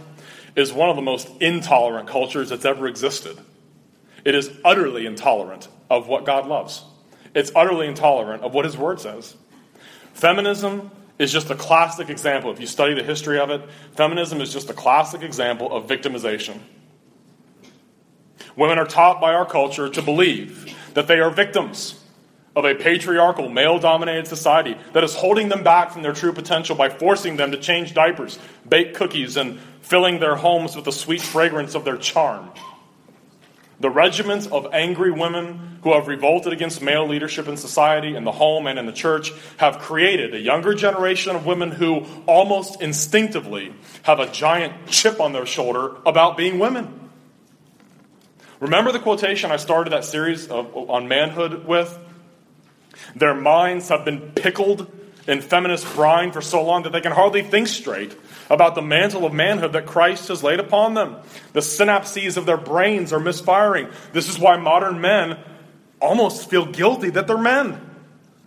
[0.55, 3.37] is one of the most intolerant cultures that's ever existed.
[4.25, 6.83] It is utterly intolerant of what God loves.
[7.35, 9.35] It's utterly intolerant of what His Word says.
[10.13, 12.51] Feminism is just a classic example.
[12.51, 13.61] If you study the history of it,
[13.95, 16.59] feminism is just a classic example of victimization.
[18.55, 21.99] Women are taught by our culture to believe that they are victims
[22.55, 26.75] of a patriarchal, male dominated society that is holding them back from their true potential
[26.75, 31.21] by forcing them to change diapers, bake cookies, and filling their homes with the sweet
[31.21, 32.51] fragrance of their charm.
[33.83, 38.31] The regiments of angry women who have revolted against male leadership in society, in the
[38.31, 43.73] home, and in the church have created a younger generation of women who almost instinctively
[44.03, 47.09] have a giant chip on their shoulder about being women.
[48.61, 51.99] Remember the quotation I started that series of, on manhood with?
[53.17, 54.89] Their minds have been pickled
[55.27, 58.15] in feminist brine for so long that they can hardly think straight
[58.49, 61.17] about the mantle of manhood that Christ has laid upon them.
[61.53, 63.89] The synapses of their brains are misfiring.
[64.11, 65.39] This is why modern men
[65.99, 67.79] almost feel guilty that they're men,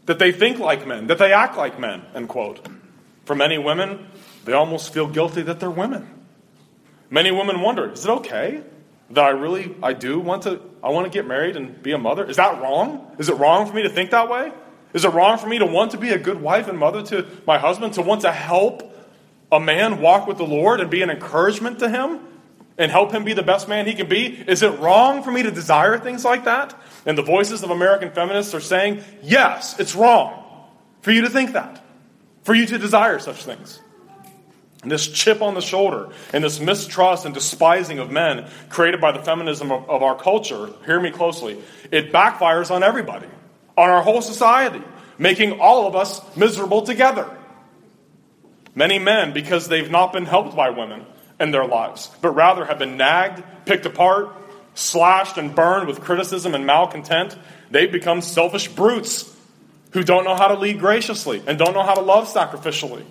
[0.07, 2.67] that they think like men, that they act like men, end quote.
[3.25, 4.07] For many women,
[4.45, 6.09] they almost feel guilty that they're women.
[7.11, 8.63] Many women wonder, is it okay
[9.11, 11.99] that I really I do want to I want to get married and be a
[11.99, 12.25] mother?
[12.25, 13.15] Is that wrong?
[13.19, 14.53] Is it wrong for me to think that way?
[14.93, 17.27] Is it wrong for me to want to be a good wife and mother to
[17.47, 18.96] my husband, to want to help
[19.51, 22.21] a man walk with the Lord and be an encouragement to him
[22.79, 24.27] and help him be the best man he can be?
[24.27, 26.75] Is it wrong for me to desire things like that?
[27.05, 30.43] And the voices of American feminists are saying, yes, it's wrong
[31.01, 31.85] for you to think that,
[32.43, 33.81] for you to desire such things.
[34.83, 39.13] And this chip on the shoulder and this mistrust and despising of men created by
[39.13, 41.59] the feminism of, of our culture, hear me closely,
[41.91, 43.27] it backfires on everybody,
[43.77, 44.83] on our whole society,
[45.19, 47.29] making all of us miserable together.
[48.77, 51.05] Many men, because they've not been helped by women
[51.41, 54.29] in their lives, but rather have been nagged, picked apart,
[54.75, 57.37] slashed, and burned with criticism and malcontent,
[57.71, 59.35] they've become selfish brutes
[59.93, 63.03] who don't know how to lead graciously and don't know how to love sacrificially.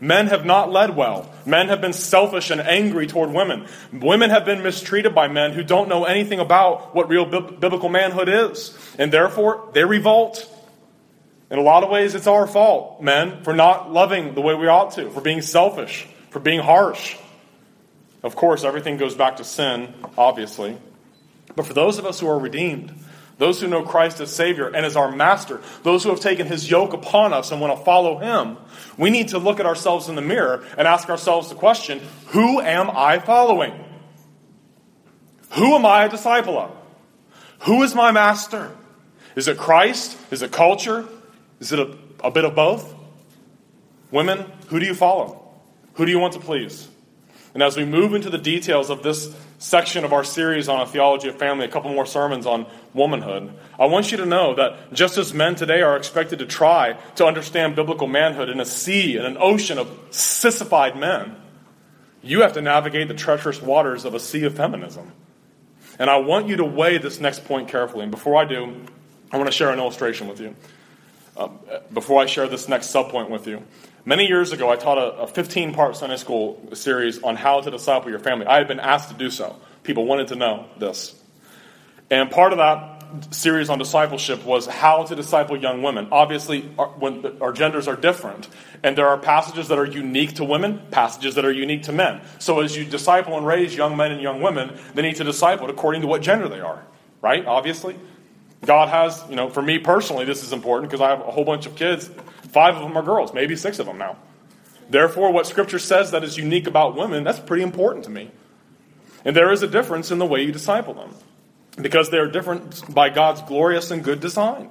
[0.00, 1.30] Men have not led well.
[1.46, 3.66] Men have been selfish and angry toward women.
[3.92, 8.28] Women have been mistreated by men who don't know anything about what real biblical manhood
[8.28, 8.76] is.
[8.98, 10.48] And therefore, they revolt.
[11.52, 14.68] In a lot of ways, it's our fault, men, for not loving the way we
[14.68, 17.14] ought to, for being selfish, for being harsh.
[18.22, 20.78] Of course, everything goes back to sin, obviously.
[21.54, 22.94] But for those of us who are redeemed,
[23.36, 26.70] those who know Christ as Savior and as our Master, those who have taken His
[26.70, 28.56] yoke upon us and want to follow Him,
[28.96, 32.62] we need to look at ourselves in the mirror and ask ourselves the question Who
[32.62, 33.74] am I following?
[35.50, 36.70] Who am I a disciple of?
[37.64, 38.74] Who is my Master?
[39.36, 40.16] Is it Christ?
[40.30, 41.06] Is it culture?
[41.62, 42.92] Is it a, a bit of both?
[44.10, 45.48] Women, who do you follow?
[45.94, 46.88] Who do you want to please?
[47.54, 50.86] And as we move into the details of this section of our series on a
[50.86, 54.92] theology of family, a couple more sermons on womanhood, I want you to know that
[54.92, 59.16] just as men today are expected to try to understand biblical manhood in a sea,
[59.16, 61.36] in an ocean of sissified men,
[62.22, 65.12] you have to navigate the treacherous waters of a sea of feminism.
[65.96, 68.02] And I want you to weigh this next point carefully.
[68.02, 68.84] And before I do,
[69.30, 70.56] I want to share an illustration with you.
[71.36, 71.58] Um,
[71.92, 73.62] before I share this next subpoint with you.
[74.04, 78.10] Many years ago, I taught a 15 part Sunday school series on how to disciple
[78.10, 78.46] your family.
[78.46, 79.56] I had been asked to do so.
[79.82, 81.14] People wanted to know this.
[82.10, 86.08] And part of that series on discipleship was how to disciple young women.
[86.12, 88.48] Obviously, our, when our genders are different,
[88.82, 92.20] and there are passages that are unique to women, passages that are unique to men.
[92.38, 95.70] So as you disciple and raise young men and young women, they need to disciple
[95.70, 96.84] according to what gender they are,
[97.20, 97.46] right?
[97.46, 97.96] Obviously.
[98.64, 101.44] God has, you know, for me personally, this is important because I have a whole
[101.44, 102.08] bunch of kids.
[102.50, 104.16] Five of them are girls, maybe six of them now.
[104.88, 108.30] Therefore, what Scripture says that is unique about women, that's pretty important to me.
[109.24, 111.14] And there is a difference in the way you disciple them
[111.80, 114.68] because they are different by God's glorious and good design.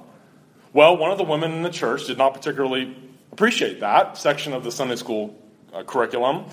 [0.72, 2.96] Well, one of the women in the church did not particularly
[3.32, 5.38] appreciate that section of the Sunday school
[5.72, 6.46] uh, curriculum.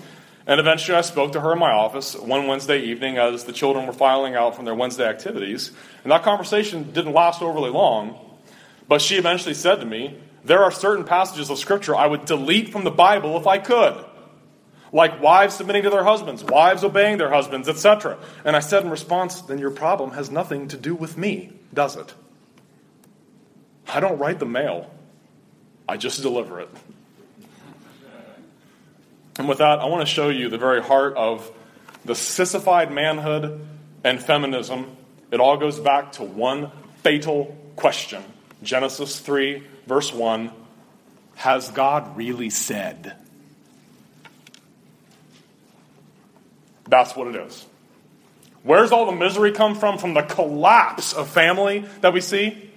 [0.46, 3.86] And eventually I spoke to her in my office one Wednesday evening as the children
[3.86, 5.70] were filing out from their Wednesday activities.
[6.02, 8.18] And that conversation didn't last overly long,
[8.88, 12.70] but she eventually said to me, There are certain passages of Scripture I would delete
[12.70, 14.04] from the Bible if I could.
[14.92, 18.18] Like wives submitting to their husbands, wives obeying their husbands, etc.
[18.44, 21.96] And I said in response, Then your problem has nothing to do with me, does
[21.96, 22.12] it?
[23.88, 24.90] I don't write the mail,
[25.88, 26.70] I just deliver it.
[29.40, 31.50] And with that, I want to show you the very heart of
[32.04, 33.66] the sissified manhood
[34.04, 34.94] and feminism.
[35.30, 36.70] It all goes back to one
[37.02, 38.22] fatal question
[38.62, 40.52] Genesis 3, verse 1
[41.36, 43.16] Has God really said?
[46.86, 47.64] That's what it is.
[48.62, 49.96] Where's all the misery come from?
[49.96, 52.70] From the collapse of family that we see?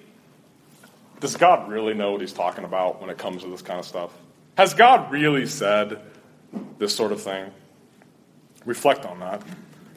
[1.19, 3.85] Does God really know what he's talking about when it comes to this kind of
[3.85, 4.11] stuff?
[4.55, 6.01] Has God really said
[6.77, 7.51] this sort of thing?
[8.65, 9.41] Reflect on that.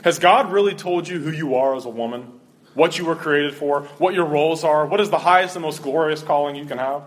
[0.03, 2.40] Has God really told you who you are as a woman?
[2.75, 3.83] What you were created for?
[3.99, 4.87] What your roles are?
[4.87, 7.03] What is the highest and most glorious calling you can have?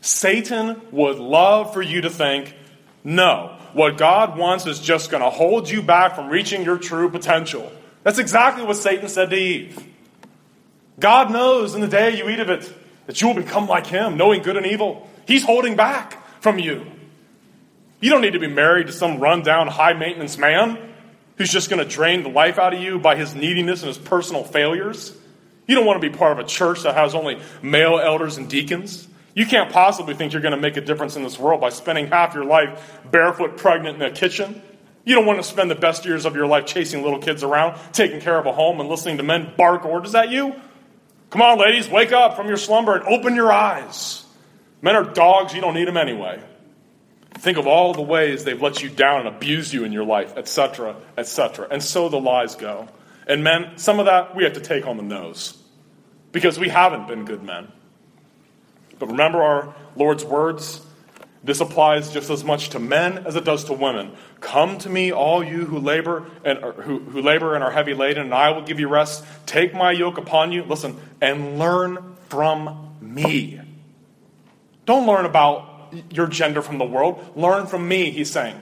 [0.00, 2.54] Satan would love for you to think,
[3.02, 7.10] no, what God wants is just going to hold you back from reaching your true
[7.10, 7.70] potential.
[8.02, 9.82] That's exactly what Satan said to Eve.
[11.00, 12.72] God knows in the day you eat of it
[13.06, 15.08] that you will become like him, knowing good and evil.
[15.26, 16.86] He's holding back from you.
[18.04, 20.78] You don't need to be married to some rundown, high maintenance man
[21.38, 23.96] who's just going to drain the life out of you by his neediness and his
[23.96, 25.16] personal failures.
[25.66, 28.46] You don't want to be part of a church that has only male elders and
[28.46, 29.08] deacons.
[29.32, 32.08] You can't possibly think you're going to make a difference in this world by spending
[32.08, 34.60] half your life barefoot, pregnant in a kitchen.
[35.06, 37.80] You don't want to spend the best years of your life chasing little kids around,
[37.94, 40.54] taking care of a home, and listening to men bark orders at you.
[41.30, 44.26] Come on, ladies, wake up from your slumber and open your eyes.
[44.82, 46.42] Men are dogs, you don't need them anyway.
[47.34, 50.36] Think of all the ways they've let you down and abused you in your life,
[50.36, 51.68] etc., etc.
[51.70, 52.88] And so the lies go.
[53.26, 55.60] And men, some of that we have to take on the nose
[56.32, 57.68] because we haven't been good men.
[58.98, 60.80] But remember our Lord's words
[61.44, 64.12] this applies just as much to men as it does to women.
[64.40, 68.24] Come to me, all you who labor and who, who labor and are heavy laden,
[68.24, 69.22] and I will give you rest.
[69.44, 73.60] Take my yoke upon you, listen, and learn from me.
[74.86, 75.73] Don't learn about
[76.10, 77.32] your gender from the world.
[77.36, 78.60] Learn from me, he's saying.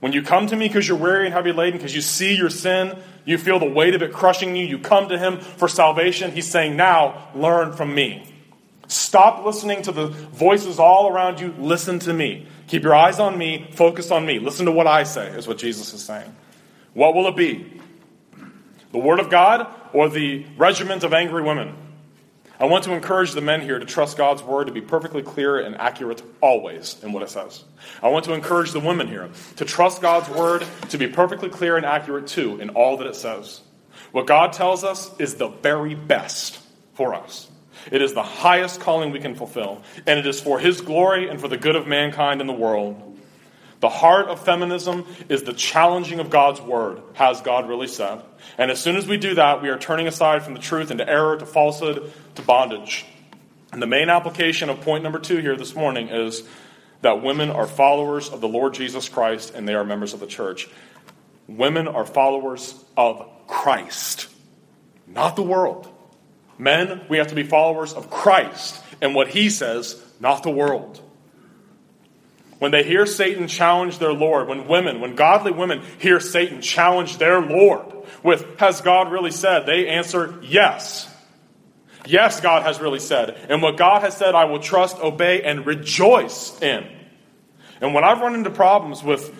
[0.00, 2.50] When you come to me because you're weary and heavy laden, because you see your
[2.50, 6.30] sin, you feel the weight of it crushing you, you come to him for salvation,
[6.30, 8.26] he's saying, now learn from me.
[8.86, 11.54] Stop listening to the voices all around you.
[11.58, 12.46] Listen to me.
[12.66, 13.66] Keep your eyes on me.
[13.72, 14.38] Focus on me.
[14.38, 16.34] Listen to what I say, is what Jesus is saying.
[16.92, 17.80] What will it be?
[18.92, 21.74] The Word of God or the regiment of angry women?
[22.64, 25.58] I want to encourage the men here to trust God's Word to be perfectly clear
[25.58, 27.62] and accurate always in what it says.
[28.02, 31.76] I want to encourage the women here to trust God's Word to be perfectly clear
[31.76, 33.60] and accurate too in all that it says.
[34.12, 36.58] What God tells us is the very best
[36.94, 37.50] for us.
[37.92, 41.38] It is the highest calling we can fulfill, and it is for His glory and
[41.38, 43.13] for the good of mankind in the world.
[43.84, 47.02] The heart of feminism is the challenging of God's word.
[47.12, 48.22] Has God really said?
[48.56, 51.06] And as soon as we do that, we are turning aside from the truth into
[51.06, 53.04] error, to falsehood, to bondage.
[53.72, 56.44] And the main application of point number two here this morning is
[57.02, 60.26] that women are followers of the Lord Jesus Christ and they are members of the
[60.26, 60.66] church.
[61.46, 64.30] Women are followers of Christ,
[65.06, 65.90] not the world.
[66.56, 71.02] Men, we have to be followers of Christ and what he says, not the world.
[72.58, 77.18] When they hear Satan challenge their Lord, when women, when godly women hear Satan challenge
[77.18, 77.92] their Lord
[78.22, 79.66] with, Has God really said?
[79.66, 81.10] They answer, Yes.
[82.06, 83.30] Yes, God has really said.
[83.48, 86.86] And what God has said, I will trust, obey, and rejoice in.
[87.80, 89.34] And when I've run into problems with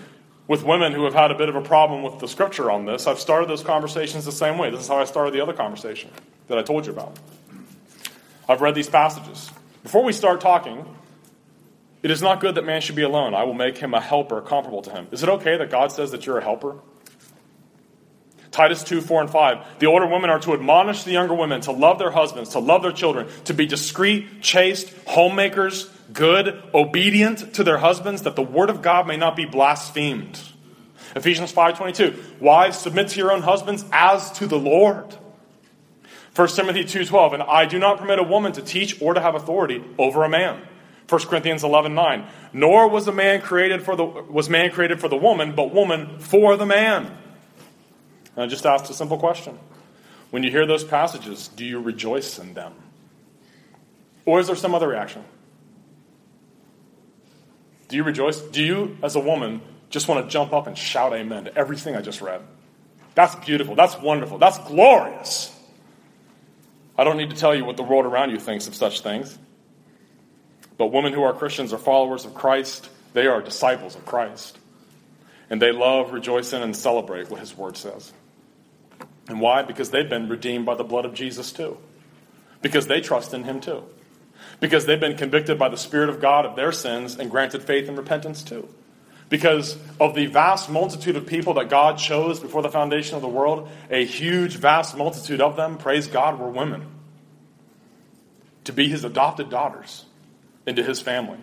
[0.47, 3.07] with women who have had a bit of a problem with the scripture on this,
[3.07, 4.71] I've started those conversations the same way.
[4.71, 6.11] This is how I started the other conversation
[6.49, 7.19] that I told you about.
[8.49, 9.51] I've read these passages.
[9.83, 10.85] Before we start talking,
[12.05, 13.35] it is not good that man should be alone.
[13.35, 15.09] I will make him a helper comparable to him.
[15.11, 16.77] Is it okay that God says that you're a helper?
[18.51, 19.79] Titus 2, 4, and 5.
[19.79, 22.83] The older women are to admonish the younger women to love their husbands, to love
[22.83, 28.69] their children, to be discreet, chaste, homemakers, good, obedient to their husbands, that the word
[28.69, 30.39] of God may not be blasphemed.
[31.17, 32.15] Ephesians 5:22.
[32.39, 35.17] Wives, submit to your own husbands as to the Lord.
[36.35, 37.33] 1 Timothy 2:12.
[37.33, 40.29] And I do not permit a woman to teach or to have authority over a
[40.29, 40.61] man.
[41.09, 42.27] 1 Corinthians 11:9.
[42.53, 46.19] Nor was a man created for the was man created for the woman, but woman
[46.19, 47.17] for the man.
[48.35, 49.59] And I just asked a simple question.
[50.31, 52.73] When you hear those passages, do you rejoice in them?
[54.27, 55.25] Or is there some other reaction?
[57.89, 58.41] Do you rejoice?
[58.41, 61.95] Do you, as a woman, just want to jump up and shout amen to everything
[61.95, 62.41] I just read?
[63.15, 63.77] That's beautiful.
[63.77, 64.39] That's wonderful.
[64.39, 65.57] That's glorious.
[66.97, 69.39] I don't need to tell you what the world around you thinks of such things.
[70.77, 72.89] But women who are Christians are followers of Christ.
[73.13, 74.59] They are disciples of Christ.
[75.51, 78.13] And they love, rejoice in, and celebrate what his word says.
[79.29, 79.63] And why?
[79.63, 81.79] Because they've been redeemed by the blood of Jesus too.
[82.61, 83.85] Because they trust in him too.
[84.61, 87.89] Because they've been convicted by the Spirit of God of their sins and granted faith
[87.89, 88.69] and repentance too.
[89.29, 93.29] Because of the vast multitude of people that God chose before the foundation of the
[93.29, 96.87] world, a huge, vast multitude of them, praise God, were women.
[98.65, 100.05] To be his adopted daughters
[100.67, 101.39] into his family.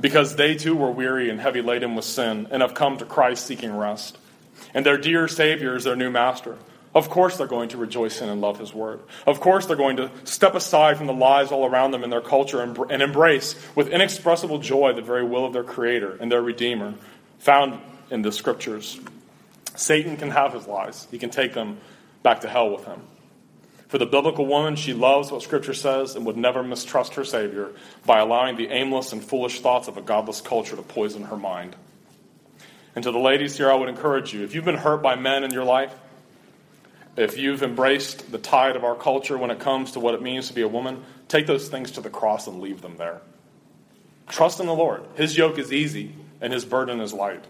[0.00, 3.46] Because they too were weary and heavy laden with sin and have come to Christ
[3.46, 4.16] seeking rest.
[4.74, 6.56] And their dear Savior is their new master.
[6.94, 9.00] Of course, they're going to rejoice in and love His Word.
[9.26, 12.20] Of course, they're going to step aside from the lies all around them in their
[12.20, 16.42] culture and, and embrace with inexpressible joy the very will of their Creator and their
[16.42, 16.94] Redeemer
[17.38, 17.80] found
[18.10, 18.98] in the Scriptures.
[19.76, 21.78] Satan can have his lies, he can take them
[22.22, 23.00] back to hell with him.
[23.88, 27.70] For the biblical woman, she loves what Scripture says and would never mistrust her Savior
[28.04, 31.74] by allowing the aimless and foolish thoughts of a godless culture to poison her mind.
[32.94, 35.42] And to the ladies here, I would encourage you if you've been hurt by men
[35.42, 35.94] in your life,
[37.16, 40.48] if you've embraced the tide of our culture when it comes to what it means
[40.48, 43.22] to be a woman, take those things to the cross and leave them there.
[44.28, 45.04] Trust in the Lord.
[45.14, 47.44] His yoke is easy and his burden is light.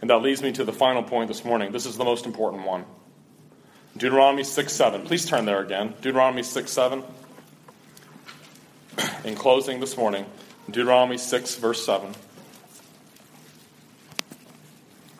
[0.00, 1.72] And that leads me to the final point this morning.
[1.72, 2.84] This is the most important one.
[3.96, 5.02] Deuteronomy 6 7.
[5.02, 5.94] Please turn there again.
[6.00, 7.02] Deuteronomy 6 7.
[9.24, 10.26] In closing this morning,
[10.66, 12.14] Deuteronomy 6, verse 7.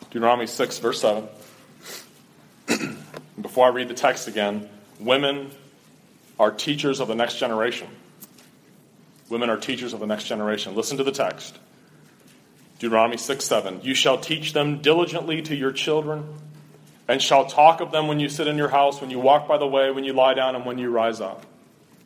[0.09, 1.27] Deuteronomy 6, verse 7.
[3.41, 4.69] Before I read the text again,
[4.99, 5.51] women
[6.39, 7.87] are teachers of the next generation.
[9.29, 10.75] Women are teachers of the next generation.
[10.75, 11.57] Listen to the text
[12.79, 13.81] Deuteronomy 6 7.
[13.83, 16.25] You shall teach them diligently to your children,
[17.07, 19.57] and shall talk of them when you sit in your house, when you walk by
[19.57, 21.45] the way, when you lie down, and when you rise up.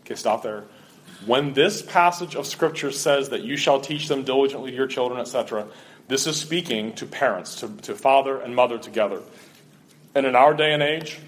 [0.02, 0.66] Okay, stop there.
[1.26, 5.20] When this passage of Scripture says that you shall teach them diligently to your children,
[5.20, 5.68] etc.,
[6.08, 9.22] this is speaking to parents, to, to father and mother together.
[10.16, 11.20] And in our day and age,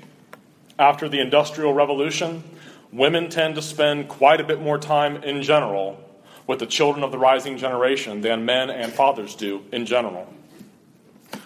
[0.80, 2.43] after the Industrial Revolution,
[2.91, 5.99] women tend to spend quite a bit more time in general
[6.47, 10.28] with the children of the rising generation than men and fathers do in general.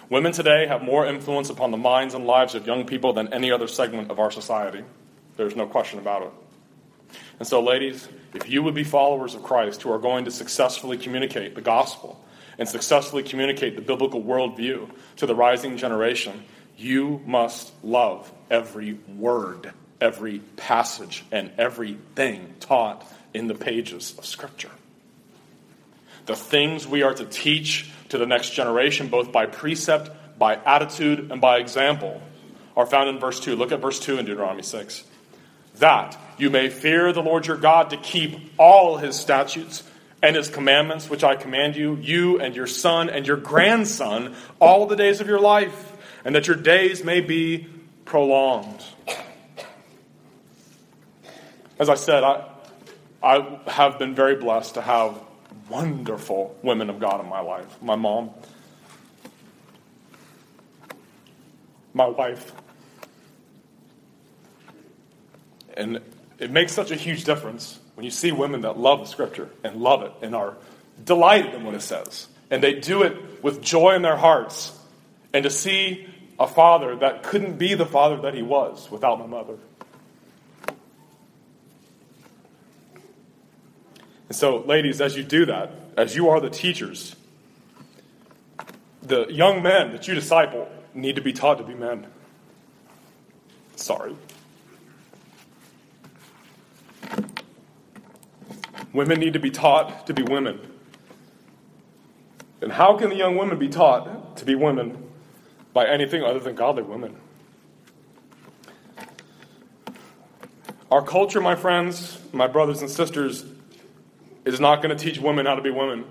[0.08, 3.50] Women today have more influence upon the minds and lives of young people than any
[3.50, 4.84] other segment of our society.
[5.36, 7.18] There's no question about it.
[7.40, 10.96] And so, ladies, if you would be followers of Christ who are going to successfully
[10.96, 12.24] communicate the gospel
[12.56, 16.44] and successfully communicate the biblical worldview to the rising generation,
[16.76, 23.04] you must love every word, every passage, and everything taught
[23.34, 24.70] in the pages of Scripture.
[26.26, 31.30] The things we are to teach to the next generation, both by precept, by attitude,
[31.30, 32.20] and by example,
[32.76, 33.56] are found in verse 2.
[33.56, 35.04] Look at verse 2 in Deuteronomy 6.
[35.78, 39.82] That you may fear the Lord your God to keep all his statutes
[40.22, 44.86] and his commandments, which I command you, you and your son and your grandson, all
[44.86, 45.92] the days of your life
[46.26, 47.68] and that your days may be
[48.04, 48.84] prolonged.
[51.78, 52.48] As I said, I,
[53.22, 55.16] I have been very blessed to have
[55.68, 57.82] wonderful women of God in my life.
[57.82, 58.30] My mom,
[61.94, 62.52] my wife.
[65.76, 66.00] And
[66.38, 69.76] it makes such a huge difference when you see women that love the scripture and
[69.76, 70.56] love it and are
[71.02, 72.28] delighted in what it says.
[72.50, 74.78] And they do it with joy in their hearts.
[75.32, 76.06] And to see
[76.38, 79.56] a father that couldn't be the father that he was without my mother.
[84.28, 87.14] And so, ladies, as you do that, as you are the teachers,
[89.02, 92.06] the young men that you disciple need to be taught to be men.
[93.76, 94.16] Sorry.
[98.92, 100.58] Women need to be taught to be women.
[102.62, 105.04] And how can the young women be taught to be women
[105.72, 107.14] by anything other than godly women?
[110.90, 113.44] Our culture, my friends, my brothers and sisters,
[114.46, 116.04] is not going to teach women how to be women,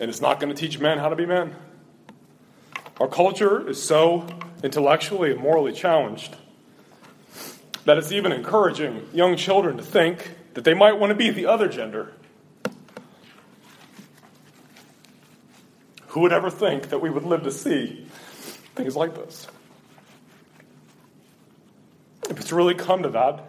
[0.00, 1.54] and it's not going to teach men how to be men.
[2.98, 4.26] Our culture is so
[4.62, 6.34] intellectually and morally challenged
[7.84, 11.44] that it's even encouraging young children to think that they might want to be the
[11.44, 12.12] other gender.
[16.08, 18.06] Who would ever think that we would live to see
[18.74, 19.46] things like this?
[22.30, 23.44] If it's really come to that,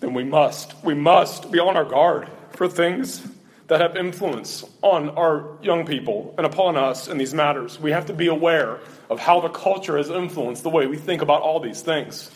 [0.00, 2.28] then we must, we must be on our guard
[2.60, 3.26] for things
[3.68, 7.80] that have influence on our young people and upon us in these matters.
[7.80, 11.22] We have to be aware of how the culture has influenced the way we think
[11.22, 12.30] about all these things.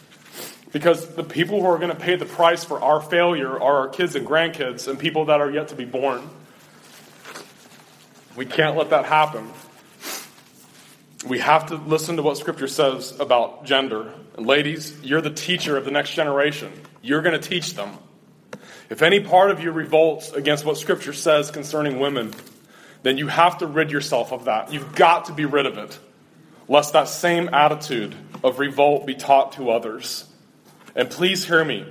[0.72, 3.88] Because the people who are going to pay the price for our failure are our
[3.88, 6.26] kids and grandkids and people that are yet to be born.
[8.34, 9.50] We can't let that happen.
[11.28, 14.10] We have to listen to what Scripture says about gender.
[14.38, 16.72] And ladies, you're the teacher of the next generation.
[17.02, 17.98] You're going to teach them.
[18.90, 22.34] If any part of you revolts against what Scripture says concerning women,
[23.02, 24.72] then you have to rid yourself of that.
[24.72, 25.98] You've got to be rid of it,
[26.68, 30.26] lest that same attitude of revolt be taught to others.
[30.94, 31.86] And please hear me.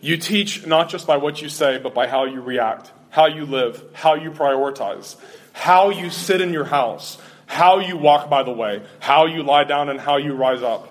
[0.00, 3.46] You teach not just by what you say, but by how you react, how you
[3.46, 5.16] live, how you prioritize
[5.54, 7.16] how you sit in your house,
[7.46, 10.90] how you walk by the way, how you lie down, and how you rise up.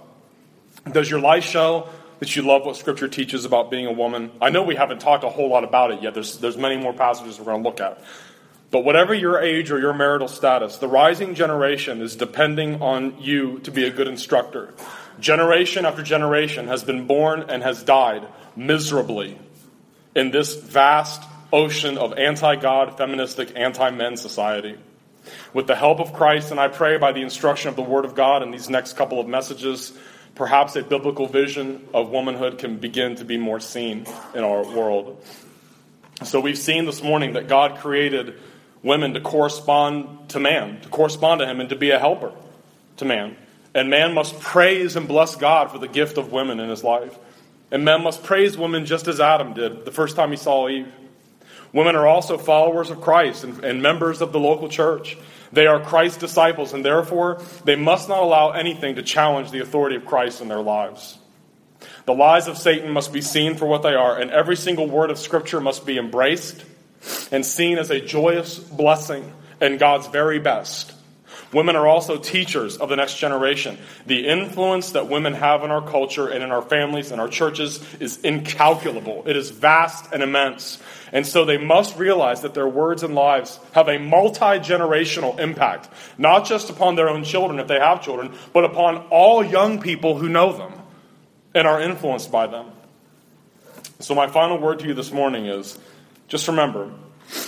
[0.89, 1.89] Does your life show
[2.20, 4.32] that you love what Scripture teaches about being a woman?
[4.41, 6.14] I know we haven't talked a whole lot about it yet.
[6.14, 8.03] There's, there's many more passages we're going to look at.
[8.72, 13.59] But whatever your age or your marital status, the rising generation is depending on you
[13.59, 14.74] to be a good instructor.
[15.20, 19.38] Generation after generation has been born and has died miserably
[20.16, 24.76] in this vast ocean of anti God, feministic, anti men society.
[25.53, 28.16] With the help of Christ, and I pray by the instruction of the Word of
[28.16, 29.93] God in these next couple of messages,
[30.36, 35.23] perhaps a biblical vision of womanhood can begin to be more seen in our world.
[36.23, 38.39] So we've seen this morning that God created
[38.81, 42.31] women to correspond to man, to correspond to him, and to be a helper
[42.97, 43.36] to man.
[43.73, 47.17] And man must praise and bless God for the gift of women in his life.
[47.71, 50.91] And man must praise women just as Adam did the first time he saw Eve.
[51.71, 55.17] Women are also followers of Christ and, and, members of the local church.
[55.54, 59.95] They are Christ's disciples, and therefore they must not allow anything to challenge the authority
[59.95, 61.20] of Christ in their lives.
[62.06, 65.12] The lies of Satan must be seen for what they are, and every single word
[65.12, 66.66] of Scripture must be embraced
[67.32, 69.32] and seen as a joyous blessing
[69.62, 70.91] and God's very best.
[71.54, 73.78] Women are also teachers of the next generation.
[74.08, 77.80] The influence that women have in our culture and in our families and our churches
[77.99, 79.24] is incalculable.
[79.28, 80.82] It is vast and immense.
[81.12, 85.89] And so they must realize that their words and lives have a multi generational impact,
[86.18, 90.18] not just upon their own children if they have children, but upon all young people
[90.18, 90.74] who know them
[91.54, 92.72] and are influenced by them.
[93.99, 95.78] So, my final word to you this morning is
[96.28, 96.91] just remember,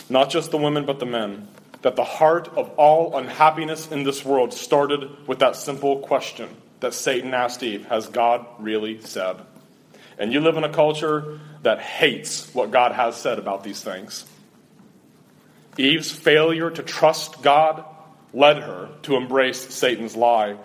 [0.10, 1.48] not just the women, but the men,
[1.86, 6.96] that the heart of all unhappiness in this world started with that simple question that
[6.96, 9.38] Satan asked Eve Has God really said?
[10.18, 14.26] And you live in a culture that hates what God has said about these things.
[15.78, 17.86] Eve's failure to trust God
[18.34, 20.58] led her to embrace Satan's lie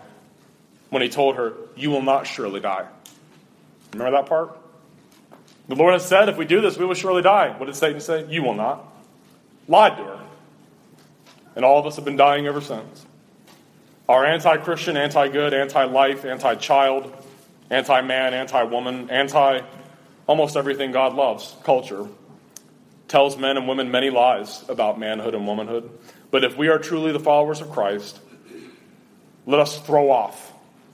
[0.88, 2.86] when he told her, You will not surely die.
[3.92, 4.58] Remember that part?
[5.68, 7.54] The Lord has said, If we do this, we will surely die.
[7.58, 8.26] What did Satan say?
[8.30, 8.90] You will not.
[9.68, 10.20] Lied to her.
[11.56, 13.06] And all of us have been dying ever since.
[14.08, 17.12] Our anti Christian, anti good, anti life, anti child,
[17.70, 19.62] anti man, anti woman, anti
[20.26, 22.06] almost everything God loves culture
[23.08, 25.90] tells men and women many lies about manhood and womanhood.
[26.30, 28.20] But if we are truly the followers of Christ,
[29.46, 30.52] let us throw off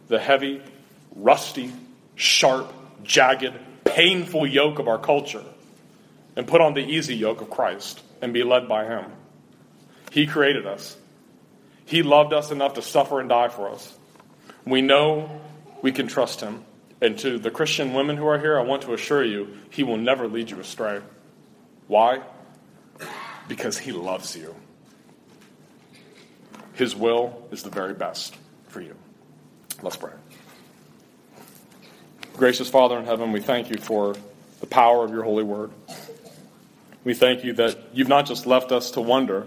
[0.09, 0.63] the heavy,
[1.15, 1.71] rusty,
[2.15, 3.53] sharp, jagged,
[3.85, 5.45] painful yoke of our culture
[6.37, 9.05] and put on the easy yoke of Christ and be led by Him.
[10.13, 10.97] He created us,
[11.85, 13.97] He loved us enough to suffer and die for us.
[14.65, 15.41] We know
[15.83, 16.65] we can trust Him.
[17.01, 19.99] And to the Christian women who are here, I want to assure you, He will
[19.99, 21.01] never lead you astray.
[21.89, 22.23] Why?
[23.49, 24.55] Because He loves you.
[26.73, 28.37] His will is the very best
[28.69, 28.95] for you.
[29.83, 30.13] Let's pray.
[32.37, 34.15] Gracious Father in heaven, we thank you for
[34.61, 35.71] the power of your holy word.
[37.05, 39.47] We thank you that you've not just left us to wonder,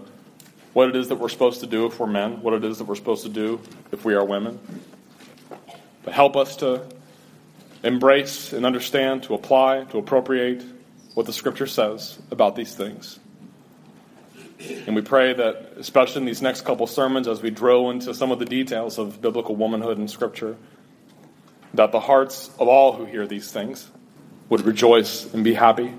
[0.72, 2.84] what it is that we're supposed to do if we're men, what it is that
[2.84, 3.60] we're supposed to do
[3.92, 4.58] if we are women.
[6.04, 6.86] But help us to
[7.82, 10.62] embrace and understand, to apply, to appropriate
[11.14, 13.18] what the Scripture says about these things.
[14.86, 18.30] And we pray that, especially in these next couple sermons, as we drill into some
[18.30, 20.56] of the details of biblical womanhood in Scripture,
[21.74, 23.90] that the hearts of all who hear these things
[24.48, 25.92] would rejoice and be happy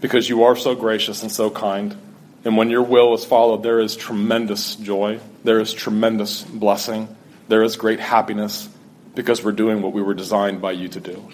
[0.00, 1.96] because you are so gracious and so kind.
[2.44, 7.14] And when your will is followed, there is tremendous joy, there is tremendous blessing,
[7.48, 8.68] there is great happiness
[9.14, 11.30] because we're doing what we were designed by you to do.